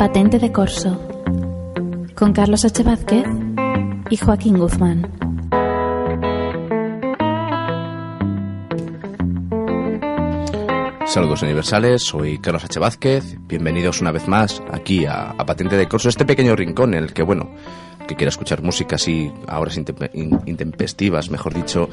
[0.00, 0.98] Patente de Corso
[2.14, 2.82] con Carlos H.
[2.82, 3.26] Vázquez
[4.08, 5.06] y Joaquín Guzmán.
[11.06, 12.78] Saludos universales, soy Carlos H.
[12.78, 17.12] Vázquez, bienvenidos una vez más aquí a, Patente de Corso, este pequeño rincón en el
[17.12, 17.50] que, bueno,
[18.06, 21.88] que quiera escuchar música así a horas intempe- in- intempestivas, mejor dicho,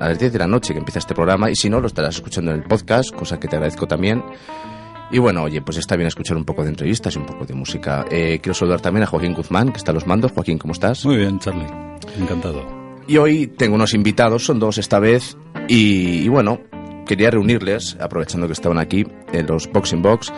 [0.00, 2.16] a las 10 de la noche que empieza este programa, y si no, lo estarás
[2.16, 4.22] escuchando en el podcast, cosa que te agradezco también.
[5.10, 7.54] Y bueno, oye, pues está bien escuchar un poco de entrevistas y un poco de
[7.54, 8.04] música.
[8.10, 10.32] Eh, quiero saludar también a Joaquín Guzmán, que está a los mandos.
[10.32, 11.04] Joaquín, ¿cómo estás?
[11.06, 11.66] Muy bien, Charlie.
[12.18, 12.62] Encantado.
[13.06, 15.34] Y hoy tengo unos invitados, son dos esta vez,
[15.66, 16.60] y, y bueno,
[17.06, 20.30] quería reunirles, aprovechando que estaban aquí, en los Boxing Box,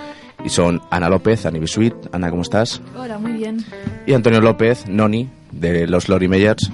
[0.45, 1.95] y son Ana López, Annie Bisuit.
[2.13, 2.81] Ana, ¿cómo estás?
[2.97, 3.65] Hola, muy bien.
[4.07, 6.71] Y Antonio López, Noni, de los Lori Meyers.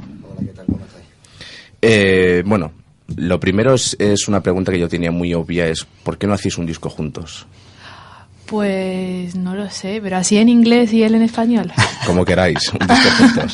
[1.80, 2.73] Eh, bueno,
[3.16, 6.34] lo primero es, es una pregunta que yo tenía muy obvia, es ¿por qué no
[6.34, 7.46] hacéis un disco juntos?
[8.47, 11.73] Pues no lo sé, pero así en inglés y él en español.
[12.07, 12.79] Como queráis, un.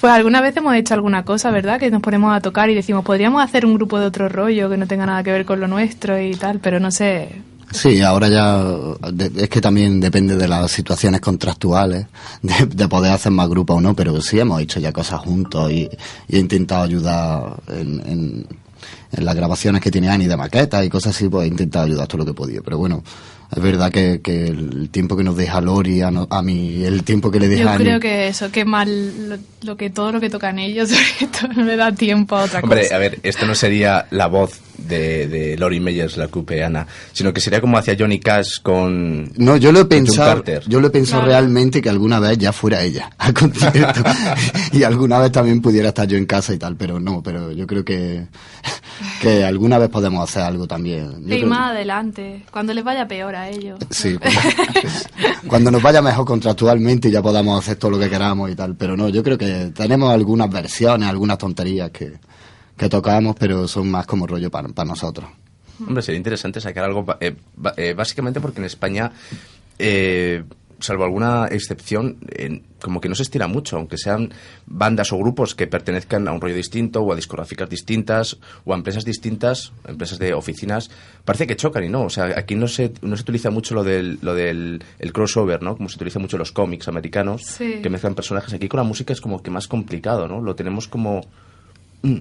[0.00, 1.80] Pues alguna vez hemos hecho alguna cosa, ¿verdad?
[1.80, 4.76] Que nos ponemos a tocar y decimos, podríamos hacer un grupo de otro rollo que
[4.76, 7.42] no tenga nada que ver con lo nuestro y tal, pero no sé.
[7.72, 8.62] Sí, ahora ya
[9.12, 12.06] de- es que también depende de las situaciones contractuales,
[12.42, 15.70] de, de poder hacer más grupos o no, pero sí hemos hecho ya cosas juntos
[15.72, 15.88] y,
[16.28, 18.46] y he intentado ayudar en, en,
[19.12, 22.06] en las grabaciones que tiene Ani de maquetas y cosas así, pues he intentado ayudar
[22.06, 22.62] todo lo que he podido.
[22.62, 23.02] Pero bueno,
[23.54, 27.02] es verdad que, que el tiempo que nos deja Lori a, no- a mí, el
[27.02, 30.12] tiempo que le deja Yo a creo que eso, que mal lo, lo que todo
[30.12, 30.90] lo que tocan ellos,
[31.20, 32.96] esto no le da tiempo a otra Hombre, cosa.
[32.96, 37.32] a ver, esto no sería la voz de, de Lori Meyers, la coupe Ana, sino
[37.32, 39.32] que sería como hacia Johnny Cash con...
[39.36, 40.62] No, yo lo he pensado, Carter.
[40.68, 41.32] yo lo he pensado Claro.
[41.32, 44.02] realmente que alguna vez ya fuera ella al concierto
[44.72, 47.66] y alguna vez también pudiera estar yo en casa y tal, pero no, pero yo
[47.66, 48.26] creo que
[49.20, 51.26] que alguna vez podemos hacer algo también.
[51.26, 53.78] Yo y más adelante, cuando les vaya peor a ellos.
[53.90, 54.40] Sí, cuando,
[55.48, 58.76] cuando nos vaya mejor contractualmente y ya podamos hacer todo lo que queramos y tal,
[58.76, 62.12] pero no, yo creo que tenemos algunas versiones, algunas tonterías que,
[62.76, 65.28] que tocamos, pero son más como rollo para, para nosotros.
[65.86, 67.36] Hombre, sería interesante sacar algo, eh,
[67.76, 69.12] eh, básicamente porque en España,
[69.78, 70.42] eh,
[70.80, 74.30] salvo alguna excepción, eh, como que no se estira mucho, aunque sean
[74.66, 78.76] bandas o grupos que pertenezcan a un rollo distinto o a discográficas distintas o a
[78.76, 80.90] empresas distintas, empresas de oficinas,
[81.24, 82.02] parece que chocan y no.
[82.04, 85.62] O sea, aquí no se, no se utiliza mucho lo del, lo del el crossover,
[85.62, 85.76] ¿no?
[85.76, 87.80] Como se utiliza mucho en los cómics americanos, Sí.
[87.82, 88.52] que mezclan personajes.
[88.54, 90.40] Aquí con la música es como que más complicado, ¿no?
[90.40, 91.22] Lo tenemos como...
[92.02, 92.16] mm,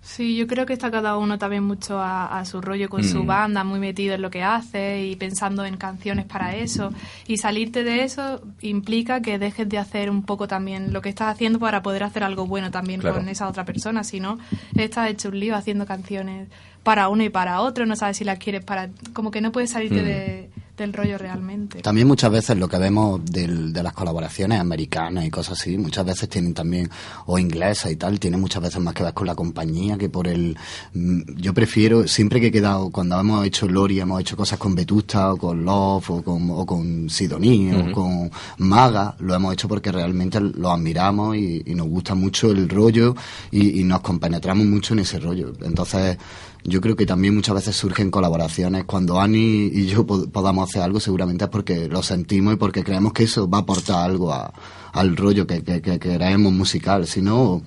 [0.00, 3.24] Sí, yo creo que está cada uno también mucho a, a su rollo con su
[3.24, 3.26] Mm.
[3.26, 6.92] banda, muy metido en lo que hace y pensando en canciones para eso.
[7.26, 11.28] Y salirte de eso implica que dejes de hacer un poco también lo que estás
[11.34, 13.16] haciendo para poder hacer algo bueno también Claro.
[13.16, 14.02] con esa otra persona.
[14.02, 14.38] Si no,
[14.76, 16.48] estás hecho un lío haciendo canciones
[16.84, 18.88] para uno y para otro, no sabes si las quieres para...
[19.12, 20.04] Como que no puedes salirte Mm.
[20.04, 21.80] de- del rollo realmente.
[21.82, 26.06] También muchas veces lo que vemos del- de las colaboraciones americanas y cosas así, muchas
[26.06, 26.88] veces tienen también,
[27.26, 30.28] o inglesas y tal, tienen muchas veces más que ver con la compañía que por
[30.28, 30.56] el...
[30.94, 34.74] mm, Yo prefiero, siempre que he quedado, cuando hemos hecho Lori, hemos hecho cosas con
[34.74, 39.68] Vetusta, o con Love, o con, o con Sidoní, o con Maga, lo hemos hecho
[39.68, 43.14] porque realmente lo admiramos y, y nos gusta mucho el rollo
[43.50, 45.52] y, y nos compenetramos mucho en ese rollo.
[45.62, 46.16] Entonces,
[46.64, 48.84] yo creo que también muchas veces surgen colaboraciones.
[48.84, 52.84] Cuando Ani y yo pod- podamos hacer algo, seguramente es porque lo sentimos y porque
[52.84, 54.52] creemos que eso va a aportar algo a-
[54.92, 57.06] al rollo que, que, que queremos musical.
[57.06, 57.62] Si no,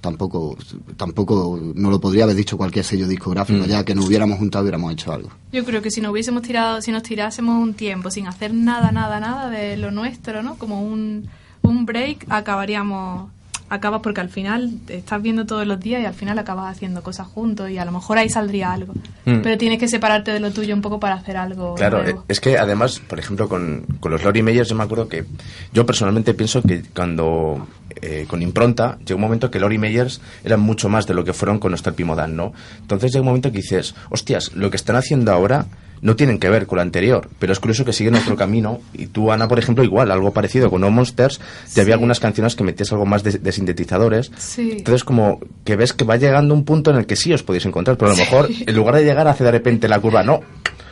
[0.00, 0.56] tampoco,
[0.96, 3.64] tampoco no lo podría haber dicho cualquier sello discográfico.
[3.64, 3.68] Mm.
[3.68, 5.30] Ya que nos hubiéramos juntado, hubiéramos hecho algo.
[5.52, 8.92] Yo creo que si nos hubiésemos tirado, si nos tirásemos un tiempo sin hacer nada,
[8.92, 10.54] nada, nada de lo nuestro, ¿no?
[10.56, 11.28] Como un,
[11.62, 13.30] un break, acabaríamos,
[13.68, 17.02] acabas porque al final te estás viendo todos los días y al final acabas haciendo
[17.02, 18.92] cosas juntos y a lo mejor ahí saldría algo.
[19.24, 19.40] Mm.
[19.42, 22.20] Pero tienes que separarte de lo tuyo un poco para hacer algo Claro, nuevo.
[22.20, 25.24] eh, es que además, por ejemplo, con, con los Lori Meyers, yo me acuerdo que
[25.72, 27.66] yo personalmente pienso que cuando
[28.02, 31.32] eh, con Impronta llegó un momento que Lori Meyers eran mucho más de lo que
[31.32, 32.52] fueron con Oscar Pimodan, ¿no?
[32.80, 35.66] Entonces llega un momento que dices, hostias, lo que están haciendo ahora
[36.06, 38.78] no tienen que ver con lo anterior, pero es curioso que siguen otro camino.
[38.94, 41.40] Y tú, Ana, por ejemplo, igual, algo parecido con No Monsters,
[41.74, 44.30] te había algunas canciones que metías algo más de, de sintetizadores.
[44.38, 44.76] Sí.
[44.78, 47.66] Entonces, como que ves que va llegando un punto en el que sí os podéis
[47.66, 50.42] encontrar, pero a lo mejor, en lugar de llegar hacia de repente la curva, no,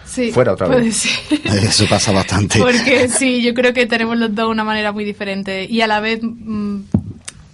[0.05, 1.07] Sí, fuera otra vez.
[1.45, 2.59] Eso pasa bastante.
[2.59, 6.01] Porque sí, yo creo que tenemos los dos una manera muy diferente y a la
[6.01, 6.81] vez mm,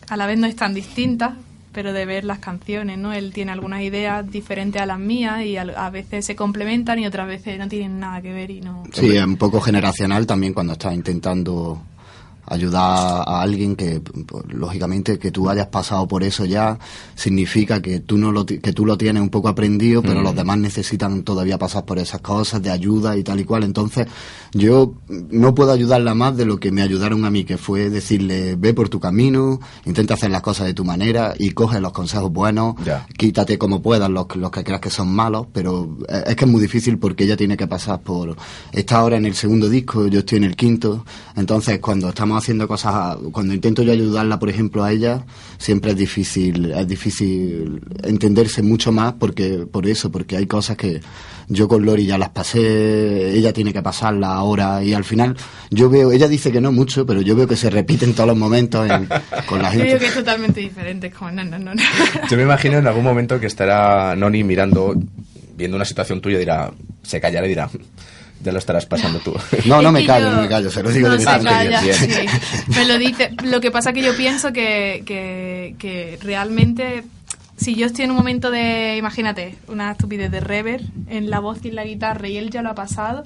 [0.09, 1.37] a la vez no es tan distinta,
[1.73, 3.13] pero de ver las canciones, ¿no?
[3.13, 7.07] Él tiene algunas ideas diferentes a las mías y al- a, veces se complementan y
[7.07, 8.85] otras veces no tienen nada que ver y no.
[8.93, 11.83] Sí, es un poco generacional también cuando estás intentando
[12.51, 16.79] ayudar a alguien que, pues, lógicamente, que tú hayas pasado por eso ya,
[17.15, 20.59] significa que tú, no lo, que tú lo tienes un poco aprendido, pero los demás
[20.59, 23.63] necesitan todavía pasar por esas cosas de ayuda y tal y cual.
[23.63, 24.09] Entonces,
[24.53, 28.57] yo no puedo ayudarla más de lo que me ayudaron a mí, que fue decirle,
[28.57, 32.33] ve por tu camino, intenta hacer las cosas de tu manera y coge los consejos
[32.33, 32.75] buenos,
[33.17, 35.97] quítate como puedas los, los que creas que son malos, pero
[36.27, 38.37] es que es muy difícil porque ella tiene que pasar por...
[38.73, 41.05] Está ahora en el segundo disco, yo estoy en el quinto,
[41.37, 45.25] entonces cuando estamos haciendo cosas, cuando intento yo ayudarla, por ejemplo, a ella,
[45.59, 51.01] siempre es difícil, es difícil entenderse mucho más porque por eso, porque hay cosas que
[51.49, 55.37] yo con Lori ya las pasé, ella tiene que pasarlas ahora y al final
[55.71, 58.29] yo veo, ella dice que no mucho, pero yo veo que se repite en todos
[58.29, 58.89] los momentos
[59.47, 59.91] con la gente.
[59.91, 61.73] Yo creo que es totalmente diferente, como no, no, no.
[62.31, 64.95] Yo me imagino en algún momento que estará Noni mirando,
[65.57, 66.71] viendo una situación tuya dirá,
[67.03, 67.69] se callará y dirá,
[68.43, 69.35] ya lo estarás pasando tú.
[69.67, 72.09] No, no me callo, no me callo, se lo digo no de se calla, sí.
[72.69, 73.31] Me lo dice.
[73.45, 77.05] Lo que pasa que yo pienso que, que, que realmente
[77.57, 81.59] si yo estoy en un momento de, imagínate, una estupidez de rever en la voz
[81.65, 83.25] y en la guitarra y él ya lo ha pasado,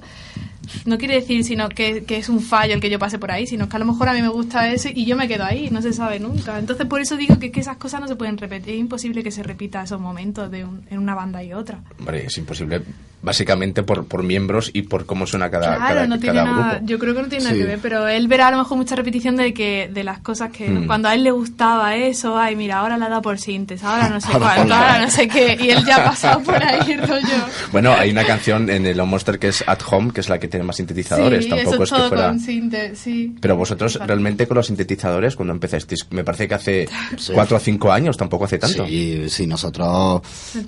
[0.85, 3.47] no quiere decir sino que, que, es un fallo el que yo pase por ahí,
[3.47, 5.69] sino que a lo mejor a mí me gusta eso y yo me quedo ahí,
[5.71, 6.59] no se sabe nunca.
[6.59, 9.31] Entonces por eso digo que, que esas cosas no se pueden repetir, es imposible que
[9.31, 11.79] se repita esos momentos de un, en una banda y otra.
[11.99, 12.81] Hombre, es imposible
[13.25, 16.69] básicamente por, por miembros y por cómo suena cada, claro, cada, no tiene cada nada,
[16.75, 16.85] grupo.
[16.85, 17.51] Yo creo que no tiene Sí.
[17.51, 20.19] nada que ver, pero él verá a lo mejor mucha repetición de que de las
[20.19, 20.85] cosas que Mm.
[20.87, 24.21] cuando a él le gustaba eso, ay, mira, ahora la da por sintes, ahora no
[24.21, 24.77] sé Ahora cuánto, ponla.
[24.77, 27.27] ahora no sé qué, y él ya ha pasado por ahí, rollo.
[27.71, 30.39] Bueno, hay una canción en el On Monster que es At Home, que es la
[30.39, 31.43] que tiene más sintetizadores.
[31.45, 32.27] sí, Tampoco eso es que fuera.
[32.29, 33.35] con sinte, sí.
[33.41, 36.89] Pero vosotros realmente con los sintetizadores, cuando empezasteis, me parece que hace
[37.33, 38.85] cuatro o cinco años, tampoco hace tanto.
[38.85, 40.21] Sí, sí, nosotros...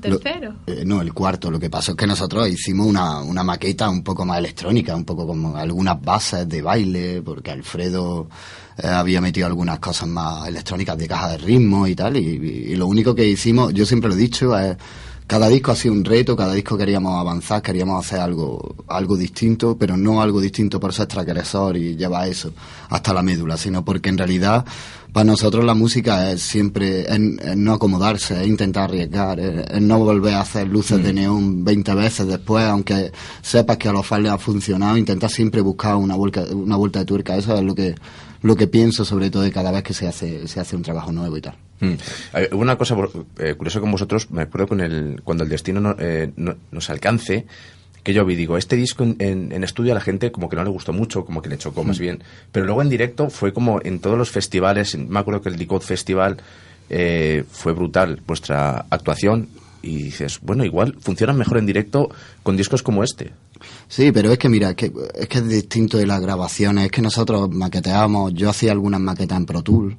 [0.03, 0.56] El lo- tercero.
[0.65, 1.51] eh, no, el cuarto.
[1.51, 5.06] Lo que pasó es que nosotros hicimos una, una maqueta un poco más electrónica, un
[5.06, 8.28] poco como algunas bases de baile, porque Alfredo
[8.78, 12.76] eh, había metido algunas cosas más electrónicas de caja de ritmo y tal, y, y
[12.76, 14.78] lo único que hicimos, yo siempre lo he dicho, es...
[15.28, 19.78] Cada disco ha sido un reto, cada disco queríamos avanzar, queríamos hacer algo, algo distinto,
[19.78, 22.54] pero no algo distinto por ser transgresor y llevar eso
[22.88, 24.64] hasta la médula, sino porque en realidad
[25.13, 27.19] para nosotros la música es siempre es
[27.57, 32.27] no acomodarse, es intentar arriesgar, es, no volver a hacer luces de neón 20 veces
[32.27, 33.12] después, aunque
[33.42, 37.00] sepas que a los fans les ha funcionado, intentar siempre buscar una vuelta, una vuelta
[37.00, 37.95] de tuerca, eso es lo que
[38.44, 41.12] lo que pienso sobre todo de cada vez que se hace se hace un trabajo
[41.12, 41.56] nuevo y tal.
[41.80, 42.56] Mm.
[42.56, 42.95] Una cosa
[43.39, 46.89] eh, curiosa con vosotros, me acuerdo con el, cuando el destino no- eh, no- nos
[46.89, 47.45] alcance,
[48.07, 50.56] que yo vi, digo, este disco en, en- en estudio a la gente como que
[50.56, 52.24] no le gustó mucho, como que le chocó más bien,
[52.54, 55.83] pero luego en directo fue como en todos los festivales, me acuerdo que el Decode
[55.86, 56.38] Festival
[56.89, 59.50] eh, fue brutal vuestra actuación
[59.81, 62.09] y dices, bueno, igual funcionan mejor en directo
[62.44, 63.31] con discos como este.
[63.88, 66.92] Sí, pero es que mira, es que, es que es distinto de las grabaciones, es
[66.92, 69.98] que nosotros maqueteábamos, yo hacía algunas maquetas en Pro Tool,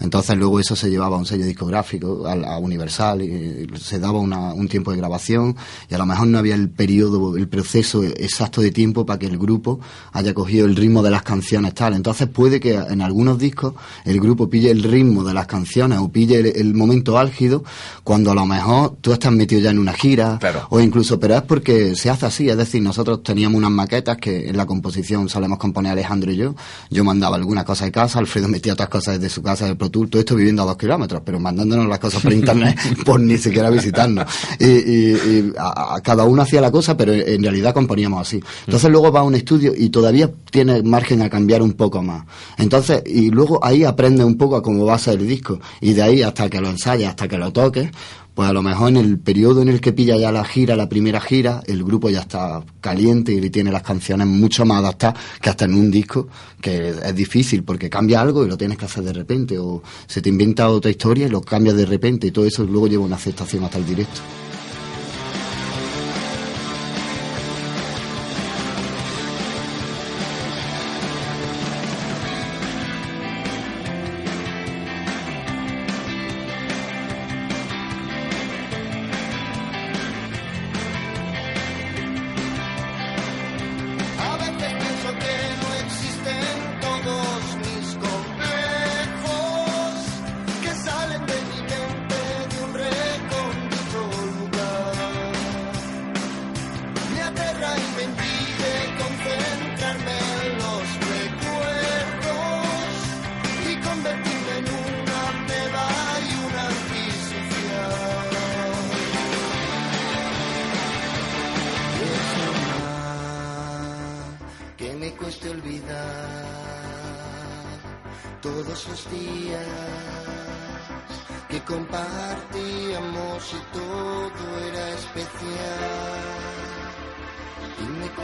[0.00, 4.18] entonces luego eso se llevaba a un sello discográfico, a, a Universal, y se daba
[4.20, 5.56] una- un tiempo de grabación,
[5.90, 9.26] y a lo mejor no había el periodo, el proceso exacto de tiempo para que
[9.26, 9.80] el grupo
[10.12, 11.94] haya cogido el ritmo de las canciones tal.
[11.94, 13.74] Entonces puede que en algunos discos
[14.04, 17.64] el grupo pille el ritmo de las canciones o pille el, el momento álgido,
[18.02, 20.66] cuando a lo mejor tú estás metido ya en una gira, Claro.
[20.70, 24.48] o incluso, pero es porque se hace así, es decir, nosotros teníamos unas maquetas que
[24.48, 26.54] en la composición solemos componer Alejandro y yo,
[26.90, 29.90] yo mandaba algunas cosas de casa, Alfredo metía otras cosas desde su casa de Pro
[29.90, 33.38] Tool, todo esto viviendo a dos kilómetros, pero mandándonos las cosas por internet por ni
[33.38, 34.26] siquiera visitarnos.
[34.58, 38.40] Y, y- y a, a cada uno hacía la cosa, pero en realidad componíamos así.
[38.66, 42.24] Entonces luego va a un estudio y todavía tiene margen a cambiar un poco más.
[42.58, 45.92] Entonces, y luego ahí aprende un poco a cómo va a ser el disco, y
[45.94, 47.90] de ahí hasta que lo ensayes, hasta que lo toques,
[48.34, 50.88] pues a lo mejor en el periodo en el que pilla ya la gira, la
[50.88, 55.50] primera gira, el grupo ya está caliente y tiene las canciones mucho más adaptadas que
[55.50, 56.28] hasta en un disco,
[56.60, 60.20] que es difícil porque cambia algo y lo tienes que hacer de repente, o se
[60.20, 63.16] te inventa otra historia y lo cambias de repente y todo eso luego lleva una
[63.16, 64.20] aceptación hasta el directo.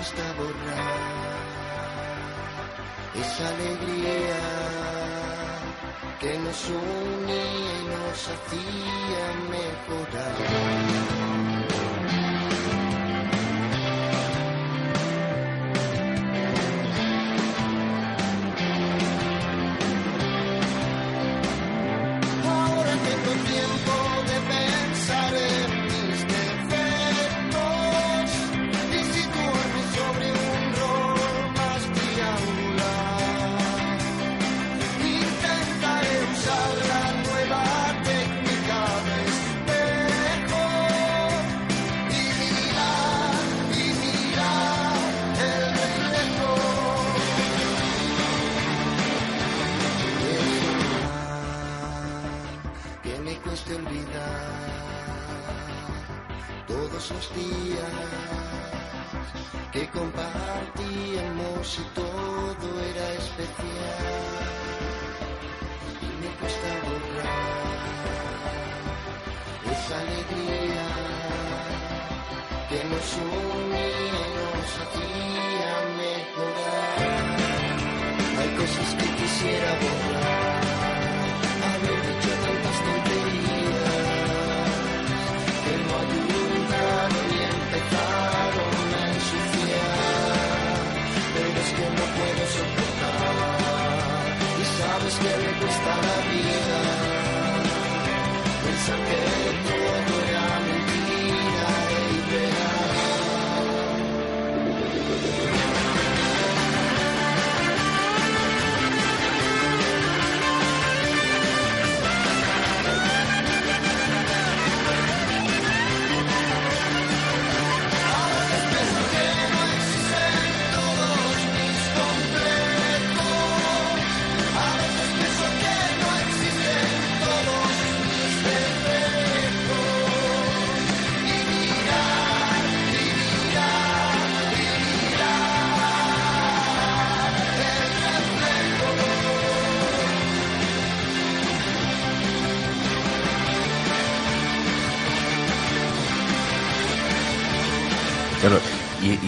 [0.00, 1.40] Cuesta borrar
[3.22, 4.40] esa alegría
[6.20, 10.80] que nos unía y nos hacía mejorar.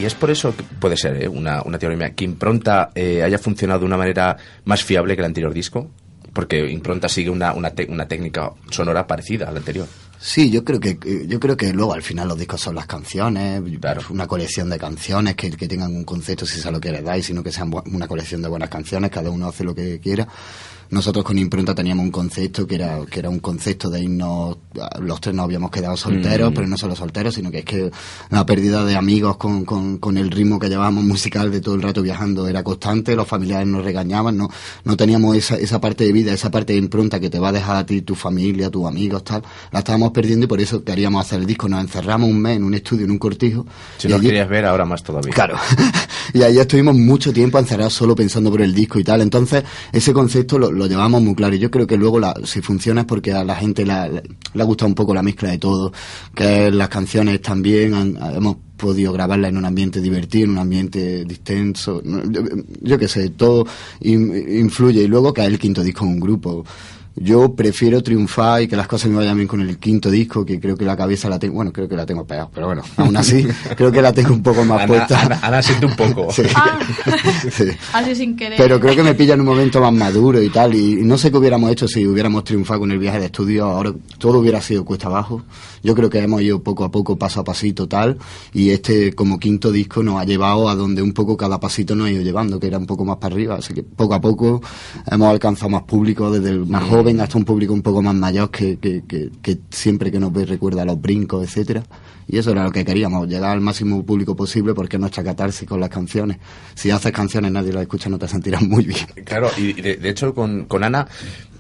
[0.03, 1.29] Y, es por eso que puede ser ¿eh?
[1.29, 5.27] una, una teoría que Impronta eh, haya funcionado de una manera más fiable que el
[5.27, 5.91] anterior disco,
[6.33, 9.87] porque Impronta sigue una, una, te- una técnica sonora parecida al anterior.
[10.19, 12.87] Sí, yo creo que eh, yo creo que luego al final los discos son las
[12.87, 14.03] canciones, Claro.
[14.11, 17.23] una colección de canciones que, que tengan un concepto si se lo quieres dar, y
[17.25, 20.29] sino que sean una colección de buenas canciones, cada uno hace lo que quiera.
[20.93, 24.59] Nosotros con Impronta teníamos un concepto que era que era un concepto de irnos,
[25.01, 26.55] los tres nos habíamos quedado solteros, Mm.
[26.55, 27.91] pero no solo solteros, sino que es que
[28.31, 31.83] la pérdida de amigos con, con, con el ritmo que llevábamos musical de todo el
[31.83, 34.49] rato viajando era constante, los familiares nos regañaban, no,
[34.85, 37.53] no teníamos esa, esa parte de vida, esa parte de impronta que te va a
[37.53, 41.25] dejar a ti tu familia, tus amigos, tal, la estábamos perdiendo y por eso queríamos
[41.25, 43.67] hacer el disco, nos encerramos un mes en un estudio, en un cortijo.
[43.99, 45.33] Si no allí- querías ver, ahora más todavía.
[45.33, 45.57] Claro.
[46.35, 49.23] y ahí estuvimos mucho tiempo encerrados solo pensando por el disco y tal.
[49.23, 51.55] Entonces, ese concepto lo, lo llevamos muy claro.
[51.55, 54.63] Y yo creo que luego, la, si funciona, es porque a la gente la- le
[54.63, 55.93] ha gustado un poco la mezcla de todo.
[56.35, 61.25] Que las canciones también han- hemos podido grabarlas en un ambiente divertido, en un ambiente
[61.25, 62.03] distenso.
[62.05, 62.43] Yo,
[62.81, 63.65] yo qué sé, todo
[64.01, 65.03] in- influye.
[65.03, 66.65] Y luego es el quinto disco en un grupo.
[67.17, 70.59] Yo prefiero triunfar y que las cosas me vayan bien con el quinto disco, que
[70.59, 73.17] creo que la cabeza la tengo, bueno, creo que la tengo pegada, pero bueno, aún
[73.17, 75.21] así, creo que la tengo un poco más Ana, puesta.
[75.21, 76.29] Ana, Ana siente un poco.
[76.33, 76.43] Sí.
[76.55, 76.79] Ah.
[77.51, 77.65] Sí.
[77.93, 78.57] Así sin querer.
[78.57, 80.75] Pero creo que me pilla en un momento más maduro y tal.
[80.75, 83.67] Y no sé qué hubiéramos hecho si hubiéramos triunfado con el viaje de estudio.
[83.67, 85.43] Ahora todo hubiera sido cuesta abajo.
[85.83, 88.19] Yo creo que hemos ido poco a poco, paso a pasito, tal.
[88.53, 92.07] Y este, como quinto disco, nos ha llevado a donde un poco cada pasito nos
[92.07, 93.57] ha ido llevando, que era un poco más para arriba.
[93.57, 94.63] Así que poco a poco
[95.11, 98.51] hemos alcanzado más público, desde el más joven hasta un público un poco más mayor
[98.51, 101.83] que, que, que, siempre que nos ve recuerda los brincos, etcétera.
[102.29, 105.69] Y eso era lo que queríamos, llegar al máximo público posible porque es nuestra catarsis
[105.69, 106.39] con las canciones.
[106.75, 109.07] Si haces canciones nadie las escucha, no te sentirás muy bien.
[109.25, 111.09] Claro, y y de, de hecho con, con Ana,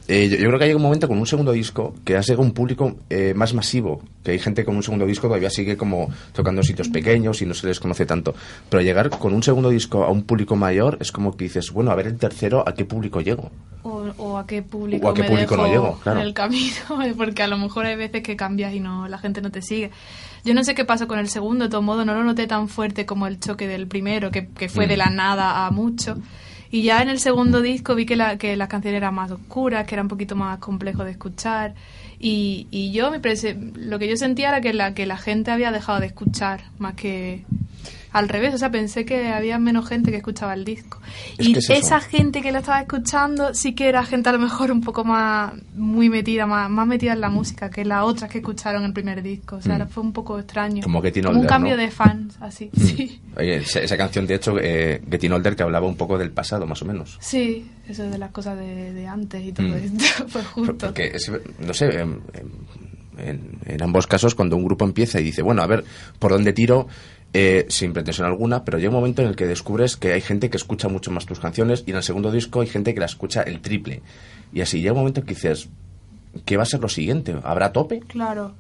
[0.08, 2.42] eh, yo, yo creo que hay un momento con un segundo disco que has llegado
[2.42, 5.76] a un público eh, más masivo, que hay gente con un segundo disco todavía sigue
[5.76, 8.34] como tocando en sitios pequeños y no se les conoce tanto,
[8.68, 11.90] pero llegar con un segundo disco a un público mayor es como que dices, bueno,
[11.90, 13.50] a ver el tercero, ¿a qué público llego?
[13.84, 16.20] O, o a qué público, O a qué me público no llego, claro.
[16.20, 16.76] en el camino,
[17.16, 19.90] porque a lo mejor hay veces que cambias y no la gente no te sigue.
[20.44, 22.68] Yo no sé qué pasó con el segundo, de todo modo no lo noté tan
[22.68, 25.14] fuerte como el choque del primero, que, que fue de la Mm.
[25.16, 26.16] nada a mucho.
[26.72, 29.86] Y ya en el segundo disco vi que, la, que las canciones eran más oscuras,
[29.86, 31.74] que era un poquito más complejo de escuchar.
[32.18, 33.20] Y, y yo, me
[33.74, 36.94] lo que yo sentía era que la, que la gente había dejado de escuchar, más
[36.94, 37.44] que
[38.12, 38.54] al revés.
[38.54, 41.00] O sea, pensé que había menos gente que escuchaba el disco.
[41.38, 44.38] Es y es esa gente que lo estaba escuchando sí que era gente a lo
[44.38, 48.30] mejor un poco más, muy metida, más, más metida en la música que las otras
[48.30, 49.56] que escucharon el primer disco.
[49.56, 49.88] O sea, Mm.
[49.88, 50.82] fue un poco extraño.
[50.82, 51.82] Como Getting Como un cambio ¿no?
[51.82, 52.70] de fans, así.
[52.76, 53.20] Sí.
[53.36, 56.66] Oye, esa, esa canción, de hecho, eh, Getting Older, que hablaba un poco del pasado,
[56.66, 57.16] más o menos.
[57.20, 59.74] Sí, eso de las cosas de, de antes y todo Mm.
[59.74, 60.26] esto.
[60.32, 60.74] Pues justo.
[60.86, 62.48] Porque, es- no sé, em, em,
[63.18, 65.84] en, en ambos casos, cuando un grupo empieza y dice, bueno, a ver,
[66.18, 66.88] ¿por dónde tiro?
[67.34, 70.50] Eh, sin pretensión alguna, pero llega un momento en el que descubres que hay gente
[70.50, 73.06] que escucha mucho más tus canciones y en el segundo disco hay gente que la
[73.06, 74.02] escucha el triple.
[74.52, 75.70] Y así llega un momento en que dices,
[76.44, 77.34] ¿qué va a ser lo siguiente?
[77.42, 78.00] ¿Habrá tope?
[78.00, 78.54] Claro.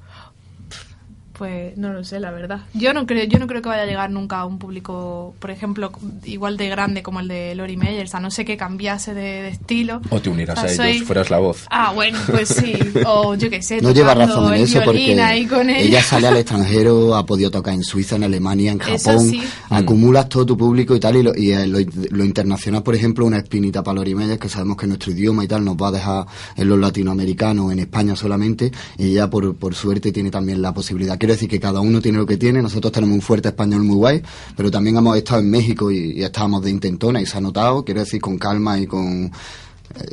[1.38, 2.60] Pues no lo sé, la verdad.
[2.74, 5.50] Yo no creo, yo no creo que vaya a llegar nunca a un público, por
[5.50, 5.90] ejemplo,
[6.24, 9.48] igual de grande como el de Lori Meyers, a no ser que cambiase de, de
[9.48, 10.00] estilo.
[10.10, 11.64] O te unirás O sea, a soy- ellos, fueras la voz.
[11.70, 12.74] Ah, bueno, pues sí.
[13.06, 13.80] O yo qué sé.
[13.80, 16.02] No lleva razón en eso porque ella ella.
[16.02, 19.42] sale al extranjero, ha podido tocar en Suiza, en Alemania, en Eso Japón, sí.
[19.70, 21.78] acumulas todo tu público y tal, y lo, y, eh, lo,
[22.10, 25.48] lo internacional, por ejemplo, una espinita para Lori Meyers, que sabemos que nuestro idioma y
[25.48, 29.74] tal nos va a dejar en los latinoamericanos, en España solamente, y ella por, por
[29.74, 31.18] suerte tiene también la posibilidad.
[31.22, 33.94] Quiero decir que cada uno tiene lo que tiene, nosotros tenemos un fuerte español muy
[33.94, 34.22] guay,
[34.56, 37.84] pero también hemos estado en México y, y estábamos de intentona y se ha notado,
[37.84, 39.30] quiero decir, con calma y con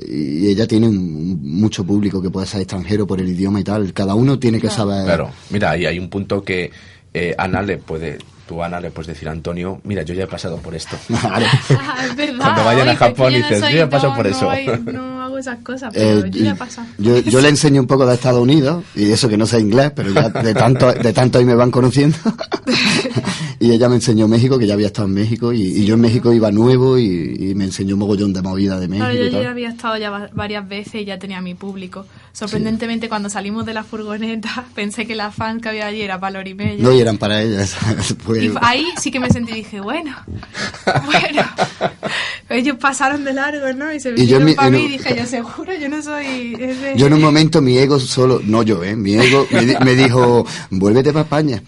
[0.07, 3.91] y ella tiene un- mucho público que puede ser extranjero por el idioma y tal.
[3.93, 5.03] Cada uno tiene que saber.
[5.05, 6.69] Claro, mira, ahí hay un punto que
[7.13, 10.27] eh, Ana le puede, tú Ana le puedes decir a Antonio, mira, yo ya he
[10.27, 10.95] pasado por esto.
[11.11, 12.37] Ah, es verdad.
[12.37, 14.49] Cuando vayan a Oye, Japón dices, no yo ya paso no, por no eso.
[14.49, 16.87] hay- No esas cosas, Eh, pero yo ya he pasado.
[16.97, 19.91] yo, yo le enseño un poco de Estados Unidos y eso que no sé inglés,
[19.95, 22.17] pero ya de tanto de tanto ahí me van conociendo.
[23.59, 26.01] y ella me enseñó México, que ya había estado en México, y, y yo en
[26.01, 29.05] México iba nuevo y, y me enseñó un mogollón de movida de México.
[29.09, 29.43] Claro, yo, y tal.
[29.43, 32.05] ya había estado ya va- varias veces y ya tenía mi público.
[32.31, 36.39] Sorprendentemente, cuando salimos de la furgoneta, pensé que la fan que había allí era para
[36.39, 36.79] Lori Meyer.
[36.79, 37.75] No, y eran para ellas.
[38.39, 40.15] Y ahí sí que me sentí y dije, bueno,
[41.05, 41.43] bueno.
[42.49, 43.91] Ellos pasaron de largo, ¿no?
[43.91, 46.55] Y se vinieron para mí y dije, yo seguro, yo no soy...
[46.59, 46.93] ese".
[46.95, 48.95] Yo en un momento mi ego solo, no yo, ¿eh?
[48.95, 51.61] Mi ego me, me dijo, vuélvete para España.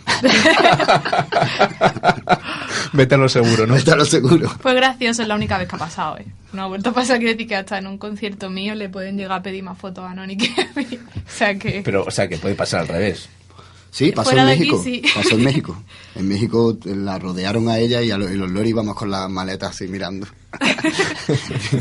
[2.93, 3.75] Vete a lo seguro, ¿no?
[3.75, 4.49] Está lo seguro.
[4.49, 6.25] Fue gracioso, es la única vez que ha pasado, ¿eh?
[6.53, 9.17] No ha vuelto a pasar, quiere decir que hasta en un concierto mío le pueden
[9.17, 10.99] llegar a pedir más fotos a Noni que a mí.
[11.15, 11.81] O sea que...
[11.83, 13.29] Pero, o sea, que puede pasar al revés.
[13.91, 14.81] Sí, pasó Fuera en de aquí, México.
[14.83, 15.01] sí.
[15.13, 15.83] Pasó en México.
[16.15, 19.29] En México la rodearon a ella y a los, y los Lori íbamos con las
[19.29, 20.27] maletas así mirando.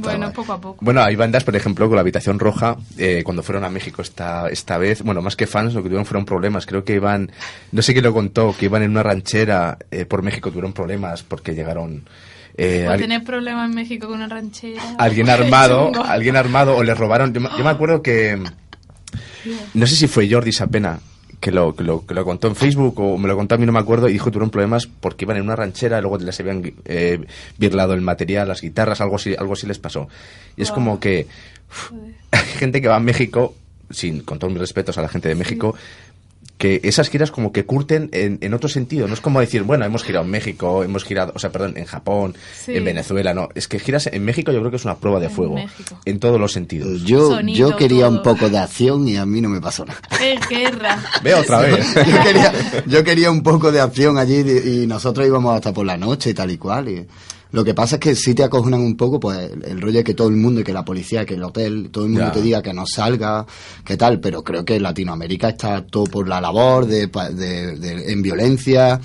[0.00, 0.78] Bueno, poco a poco.
[0.84, 4.48] Bueno, hay bandas, por ejemplo, con la Habitación Roja, eh, cuando fueron a México esta,
[4.48, 6.66] esta vez, bueno, más que fans, lo que tuvieron fueron problemas.
[6.66, 7.32] Creo que iban,
[7.72, 11.24] no sé quién lo contó, que iban en una ranchera eh, por México, tuvieron problemas
[11.24, 12.04] porque llegaron...
[12.56, 14.80] eh, al- tener problemas en México con una ranchera.
[14.98, 17.34] alguien armado, alguien armado, o les robaron.
[17.34, 18.40] Yo, yo me acuerdo que.
[19.74, 21.00] No sé si fue Jordi Sapena
[21.40, 23.64] que lo, que, lo, que lo contó en Facebook o me lo contó a mí,
[23.64, 26.18] no me acuerdo, y dijo que tuvieron problemas porque iban en una ranchera, y luego
[26.18, 27.24] les habían eh,
[27.56, 30.08] birlado el material, las guitarras, algo así, algo así les pasó.
[30.56, 31.26] Y es como que
[32.30, 33.54] hay gente que va a México,
[33.90, 35.74] sin, con todos mis respetos a la gente de México,
[36.60, 39.08] que esas giras como que curten en, en otro sentido.
[39.08, 41.86] No es como decir, bueno, hemos girado en México, hemos girado, o sea, perdón, en
[41.86, 42.76] Japón, Sí.
[42.76, 43.48] en Venezuela, no.
[43.54, 45.54] Es que giras en México yo creo que es una prueba de En fuego.
[45.54, 45.98] México.
[46.04, 47.02] En todos los sentidos.
[47.02, 50.00] Yo, Sonido, yo quería un poco de acción y a mí no me pasó nada.
[50.18, 51.02] ¡Qué guerra!
[51.24, 51.86] Ve otra vez.
[51.94, 52.52] Yo quería,
[52.86, 56.30] yo quería un poco de acción allí y, y nosotros íbamos hasta por la noche
[56.30, 56.88] y tal y cual.
[56.90, 57.06] Y
[57.52, 60.04] lo que pasa es que si te acojonan un poco, pues el, el rollo es
[60.04, 62.62] que todo el mundo, que la policía, que el hotel, todo el mundo te diga
[62.62, 63.44] que no salga,
[63.84, 68.22] que tal, pero creo que Latinoamérica está todo por la labor de, de- de- en
[68.22, 69.00] violencia.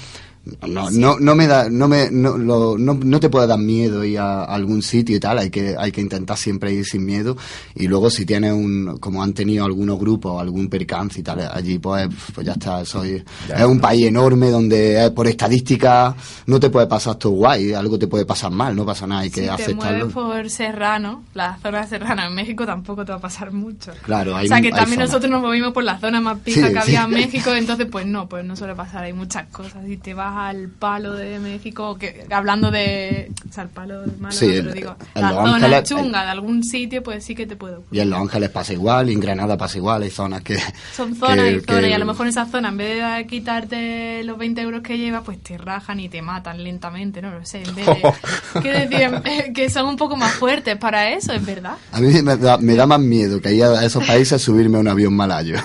[0.68, 4.04] No, no, no me da, no me, no, lo- no, no te puede dar miedo
[4.04, 7.36] ir a algún sitio y tal, hay que, hay que intentar siempre ir sin miedo
[7.74, 11.80] y luego si tienes un, como han tenido algunos grupos, algún percance y tal, allí
[11.80, 16.60] pues, pues ya está, soy, Ya, es un país enorme donde eh, por estadística no
[16.60, 19.42] te puede pasar todo guay, algo te puede pasar mal, no pasa nada, hay que
[19.42, 20.08] si te aceptarlo.
[20.10, 23.92] mueves por Serrano, la zona serrana en México tampoco te va a pasar mucho.
[24.04, 26.74] Claro, hay o sea que también nosotros nos movimos por la zona más pija Sí,
[26.74, 26.96] que sí.
[26.96, 29.84] había en México, entonces pues no, pues no suele pasar, hay muchas cosas.
[29.88, 34.08] Si te vas al palo de México, que hablando de, o sea, el palo de
[34.18, 37.36] Málaga, Sí, pero digo, en la Los zona Ángeles- chunga de algún sitio, pues sí
[37.36, 37.80] que te ocurrir.
[37.92, 40.58] Y en Los Ángeles pasa igual, y en Granada pasa igual, hay zonas que...
[40.96, 43.04] Son zonas que- y zonas, que- y a lo mejor en esa zona, en vez
[43.18, 47.32] de quitarte los 20 euros que llevas, pues te rajan y te matan lentamente, no
[47.32, 47.64] lo sé.
[47.64, 48.86] En vez de, que
[49.26, 51.76] eh, que son un poco más fuertes para eso, es verdad.
[51.92, 54.82] A mí me da, me da más miedo que ir a esos países subirme a
[54.82, 55.58] un avión malayo.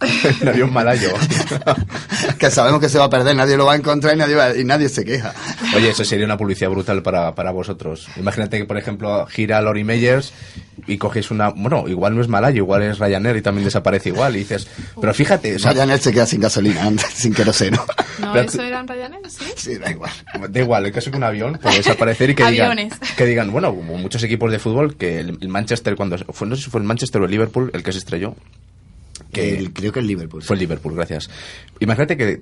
[0.42, 1.10] un avión malayo.
[2.38, 4.64] que sabemos que se va a perder, nadie lo va a encontrar nadie, va- y
[4.64, 5.32] nadie se queja.
[5.74, 8.06] Oye, eso sería una publicidad brutal para, para vosotros.
[8.16, 10.32] Imagínate que, por ejemplo, gira Lori Meyers
[10.86, 11.48] y coges una...
[11.50, 14.36] Bueno, igual no es malayo, igual es Ryanair y también desaparece igual.
[14.36, 14.66] Y dices,
[15.00, 17.84] pero fíjate, o sea, Ryanair se queda sin gasolina, antes, sin queroseno.
[18.18, 19.44] No, Pero eso tú- eran Ryanair, sí.
[19.56, 20.10] Sí, da igual.
[20.50, 22.76] Da igual, el caso que un avión puede desaparecer y que digan,
[23.16, 26.56] que digan, bueno, como muchos equipos de fútbol, que el, el Manchester, cuando fue, no
[26.56, 28.34] sé si fue el Manchester o el Liverpool el que se estrelló,
[29.32, 30.42] que El- creo que es Liverpool.
[30.42, 31.28] fue el Liverpool, gracias.
[31.80, 32.40] Imagínate que,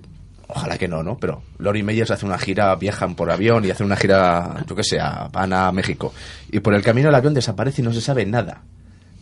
[0.49, 1.17] ojalá que no, ¿no?
[1.19, 4.85] Pero Lori Meyers hace una gira, viajan por avión y hacen una gira, yo qué
[4.85, 4.99] sé,
[5.33, 6.13] van a México.
[6.51, 8.63] Y por el camino el avión desaparece y no se sabe nada.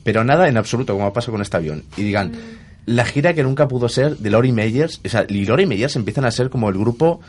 [0.02, 1.84] Pero nada en absoluto, como pasa con este avión.
[1.96, 2.32] Y digan,
[2.87, 6.24] la gira que nunca pudo ser de Lori Meyers, o sea, y Lori Meyers empiezan
[6.26, 7.20] a ser como el grupo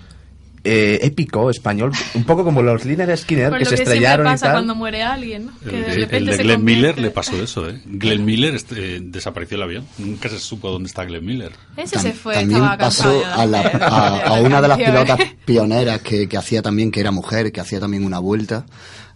[0.66, 4.26] eh, épico español, un poco como los Liner Skinner Por que lo se que estrellaron
[4.26, 4.56] siempre y pasa tal.
[4.56, 5.52] cuando muere alguien, ¿no?
[5.60, 7.82] Que El de de, repente el de se Glenn Miller le pasó eso, ¿eh?
[7.86, 9.86] Glenn Miller este, eh, desapareció el avión.
[9.98, 11.52] Nunca se supo dónde está Glenn Miller.
[11.78, 15.04] Ese se fue, también estaba pasó a, la- a- a una de las canciones.
[15.06, 18.66] pilotas pioneras que, que hacía también, que era mujer, que hacía también una vuelta.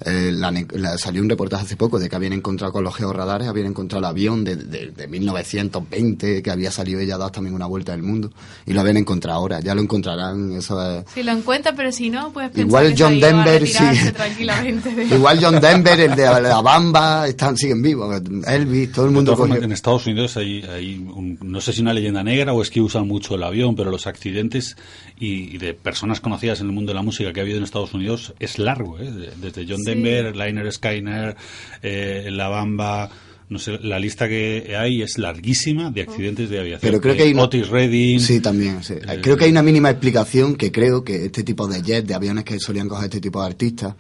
[0.06, 2.96] Eh, la ne- la- salió un reportaje hace poco de que habían encontrado con los
[2.96, 7.32] georradares, habían encontrado el avión de, de, de 1920, que había salido ella a dar
[7.32, 8.32] también una vuelta del mundo.
[8.66, 10.54] Y lo habían encontrado ahora, ya lo encontrarán.
[10.54, 13.84] Eso es- Si lo encuentra, pero si no, pues pensar Igual que John Denver, sí.
[13.84, 14.14] de-
[15.16, 18.22] Igual John Denver, el de la Bamba, están, siguen vivos.
[18.48, 21.94] Elvis, todo el mundo cogió- en Estados Unidos hay, hay un- no sé si una
[21.94, 24.78] leyenda negra o es que usan mucho el avión, pero los accidentes
[25.20, 27.64] y, y de personas conocidas en el mundo de la música que ha habido en
[27.64, 29.12] Estados Unidos es largo, ¿eh?
[29.12, 29.89] De- desde John Sí.
[29.90, 31.36] Denver, Liner Skyner,
[31.82, 33.10] eh, La Bamba,
[33.50, 36.82] no sé, la lista que hay es larguísima de accidentes de aviación.
[36.92, 38.20] Pero creo que hay una- Otis Redding.
[38.20, 38.84] Sí, también.
[38.84, 38.94] sí.
[38.94, 42.14] Eh, Creo que hay una mínima explicación que creo que este tipo de jets, de
[42.14, 43.96] aviones que solían coger este tipo de artistas,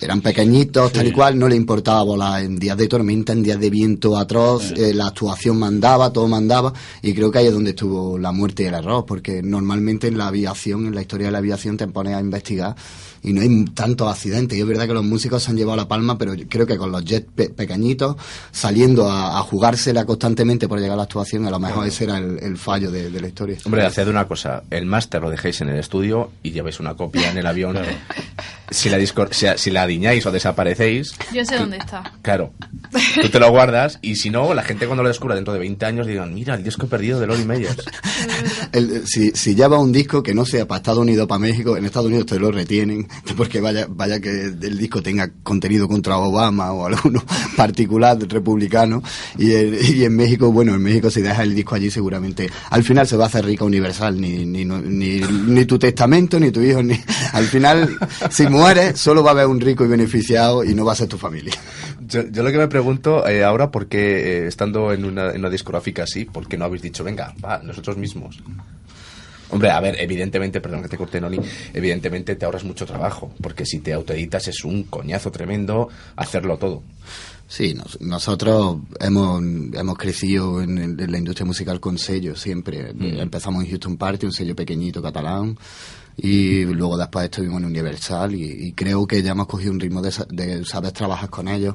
[0.00, 3.60] eran pequeñitos, tal y cual, no le importaba volar en días de tormenta, en días
[3.60, 7.70] de viento atroz, eh, la actuación mandaba, todo mandaba, y creo que ahí es donde
[7.70, 11.32] estuvo la muerte y el error, porque normalmente en la aviación, en la historia de
[11.32, 12.74] la aviación, te pones a investigar
[13.24, 14.56] y no hay tantos accidentes.
[14.56, 16.76] Y es verdad que los músicos se han llevado la palma, pero yo creo que
[16.76, 18.16] con los jets pe- pequeñitos,
[18.52, 22.18] saliendo a, a jugársela constantemente por llegar a la actuación, a lo mejor ese era
[22.18, 23.56] el, el fallo de, de la historia.
[23.64, 27.30] Hombre, haced una cosa, el máster lo dejéis en el estudio y lleváis una copia
[27.30, 27.76] en el avión.
[28.70, 32.02] Si la, disco- si, si la adiñáis o desaparecéis, Yo sé dónde está.
[32.22, 32.52] claro,
[33.20, 35.84] tú te lo guardas y si no, la gente cuando lo descubra dentro de 20
[35.86, 37.76] años digan, mira, el disco perdido de Lori Meyers.
[38.72, 41.76] El- si, si lleva un disco que no sea para Estados Unidos o para México,
[41.76, 46.16] en Estados Unidos te lo retienen, porque vaya, vaya que el disco tenga contenido contra
[46.18, 47.22] Obama o alguno
[47.56, 49.02] particular republicano,
[49.38, 52.82] y, en- y en México, bueno, en México si dejas el disco allí seguramente, al
[52.82, 56.60] final se va a hacer rica universal, ni, ni, ni, ni tu testamento, ni tu
[56.60, 56.98] hijo, ni,
[57.32, 57.96] al final,
[58.30, 61.08] si mueres, solo va a haber un rico y beneficiado y no va a ser
[61.08, 61.52] tu familia.
[62.06, 65.38] Yo, yo lo que me pregunto eh, ahora, ¿por qué, eh, estando en una, en
[65.40, 68.42] una discográfica así, por qué no habéis dicho, venga, va, nosotros mismos?
[69.50, 71.38] Hombre, a ver, evidentemente, perdón que te corté, Noni,
[71.72, 76.82] evidentemente te ahorras mucho trabajo, porque si te autoeditas es un coñazo tremendo hacerlo todo.
[77.46, 79.40] Sí, nos- nosotros hemos,
[79.74, 82.90] hemos crecido en, la industria musical con sellos siempre.
[82.98, 85.56] Empezamos en Houston Party, un sello pequeñito catalán,
[86.16, 90.12] y luego después estuvimos en Universal y, creo que ya hemos cogido un ritmo de,
[90.30, 91.74] de saber trabajar con ellos.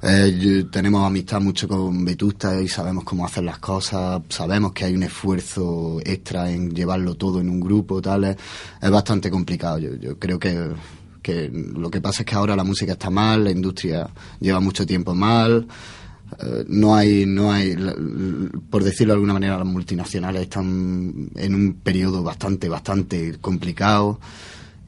[0.00, 4.94] Eh, tenemos amistad mucho con Vetusta y sabemos cómo hacer las cosas, sabemos que hay
[4.94, 8.36] un esfuerzo extra en llevarlo todo en un grupo, tal, es,
[8.80, 9.78] es bastante complicado.
[9.78, 10.70] Yo, yo creo que,
[11.20, 14.86] que lo que pasa es que ahora la música está mal, la industria lleva mucho
[14.86, 15.66] tiempo mal,
[16.40, 17.74] eh, no hay, no hay,
[18.70, 24.20] por decirlo de alguna manera, las multinacionales están en un periodo bastante, bastante complicado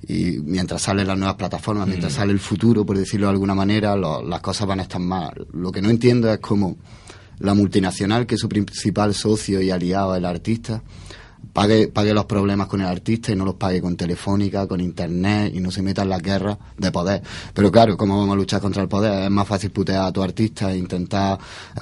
[0.06, 3.96] y mientras salen las nuevas plataformas, mientras sale el futuro, por decirlo de alguna manera,
[3.96, 5.46] lo- las cosas van a estar mal.
[5.52, 6.76] Lo que no entiendo es cómo
[7.38, 10.82] la multinacional, que es su principal socio y aliado, el artista,
[11.52, 15.52] pague, pague los problemas con el artista y no los pague con telefónica, con internet
[15.54, 17.22] y no se meta en la guerra de poder.
[17.54, 19.24] Pero claro, ¿cómo vamos a luchar contra el poder?
[19.24, 21.38] Es más fácil putear a tu artista e intentar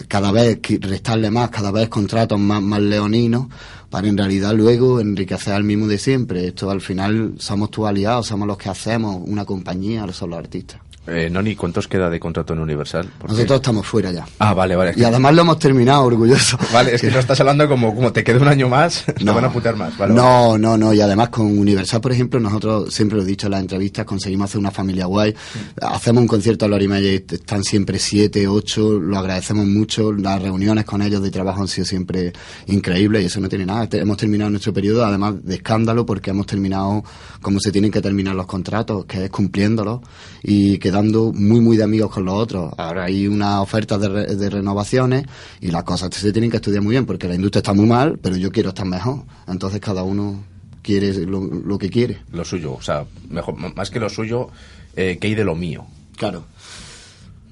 [0.06, 3.46] cada vez restarle más, cada vez contratos más, más leoninos
[3.90, 6.46] para en realidad luego enriquecer al mismo de siempre.
[6.46, 10.87] Esto al final somos tus aliados, somos los que hacemos una compañía, son los artistas.
[11.08, 13.08] Eh, Noni, ¿cuánto os queda de contrato en Universal?
[13.26, 14.26] Nosotros estamos fuera ya.
[14.38, 14.92] Ah, vale, vale.
[14.96, 16.58] Y además lo hemos terminado, orgulloso.
[16.72, 19.44] Vale, es que no estás hablando como, como te queda un año más, te van
[19.44, 19.96] a putear más.
[19.96, 20.14] Vale, vale.
[20.14, 20.92] no, no, no.
[20.92, 24.50] Y además con Universal, por ejemplo, nosotros siempre lo he dicho en las entrevistas, conseguimos
[24.50, 25.34] hacer una familia guay.
[25.80, 30.12] Hacemos un concierto a Lori Meyer, están siempre siete, ocho, lo agradecemos mucho.
[30.12, 32.32] Las reuniones con ellos de trabajo han sido siempre
[32.66, 33.88] increíbles y eso no tiene nada.
[33.92, 37.02] Hemos terminado nuestro periodo, además de escándalo, porque hemos terminado
[37.40, 40.00] como se tienen que terminar los contratos, que es cumpliéndolos
[40.42, 42.72] y quedando quedando muy, muy de amigos con los otros.
[42.76, 45.24] Ahora hay una oferta de, re- de renovaciones
[45.60, 48.18] y las cosas se tienen que estudiar muy bien porque la industria está muy mal,
[48.20, 49.22] pero yo quiero estar mejor.
[49.46, 50.42] Entonces cada uno
[50.82, 52.18] quiere lo, lo que quiere.
[52.32, 54.48] Lo suyo, o sea, mejor, más que lo suyo,
[54.96, 55.86] eh, que hay de lo mío.
[56.16, 56.44] Claro.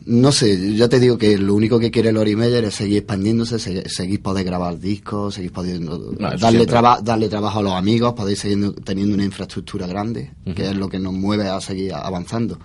[0.09, 3.59] No sé, ya te digo que lo único que quiere Lori Meyer es seguir expandiéndose,
[3.59, 8.13] se- seguir poder grabar discos, seguir No, eso darle, traba- darle trabajo a los amigos,
[8.15, 12.57] poder seguir teniendo una infraestructura grande, que es lo que nos mueve a seguir avanzando.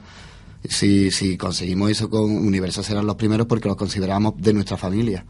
[0.67, 5.25] Si, si conseguimos eso con Universal serán los primeros porque los consideramos de nuestra familia.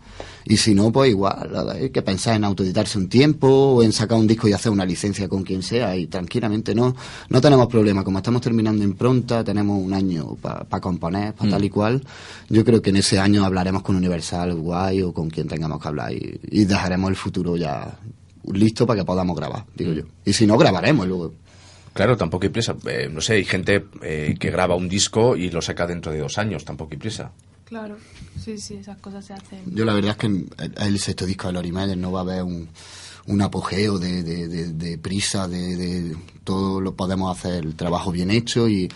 [0.46, 4.18] Y si no, pues igual, hay que pensar en autoeditarse un tiempo o en sacar
[4.18, 6.96] un disco y hacer una licencia con quien sea y tranquilamente no,
[7.30, 8.04] no tenemos problema.
[8.04, 12.04] Como estamos terminando impronta, tenemos un año para componer, para tal y cual.
[12.50, 15.88] Yo creo que en ese año hablaremos con Universal, Guay o con quien tengamos que
[15.88, 17.98] hablar y, y dejaremos el futuro ya
[18.52, 20.04] listo para que podamos grabar, digo yo.
[20.26, 21.34] Y si no, grabaremos luego.
[21.94, 22.76] Claro, tampoco hay prisa.
[22.88, 26.20] Eh, no sé, hay gente eh, que graba un disco y lo saca dentro de
[26.20, 27.32] dos años, tampoco hay prisa.
[27.66, 27.98] Claro,
[28.44, 29.60] sí, sí, esas cosas se hacen.
[29.74, 32.24] Yo la verdad es que en el, sexto disco de Lori Meyer no va a
[32.24, 32.68] haber un,
[33.28, 38.12] un apogeo de, de- de- de prisa, de, de- todo lo podemos hacer el trabajo
[38.12, 38.90] bien hecho y,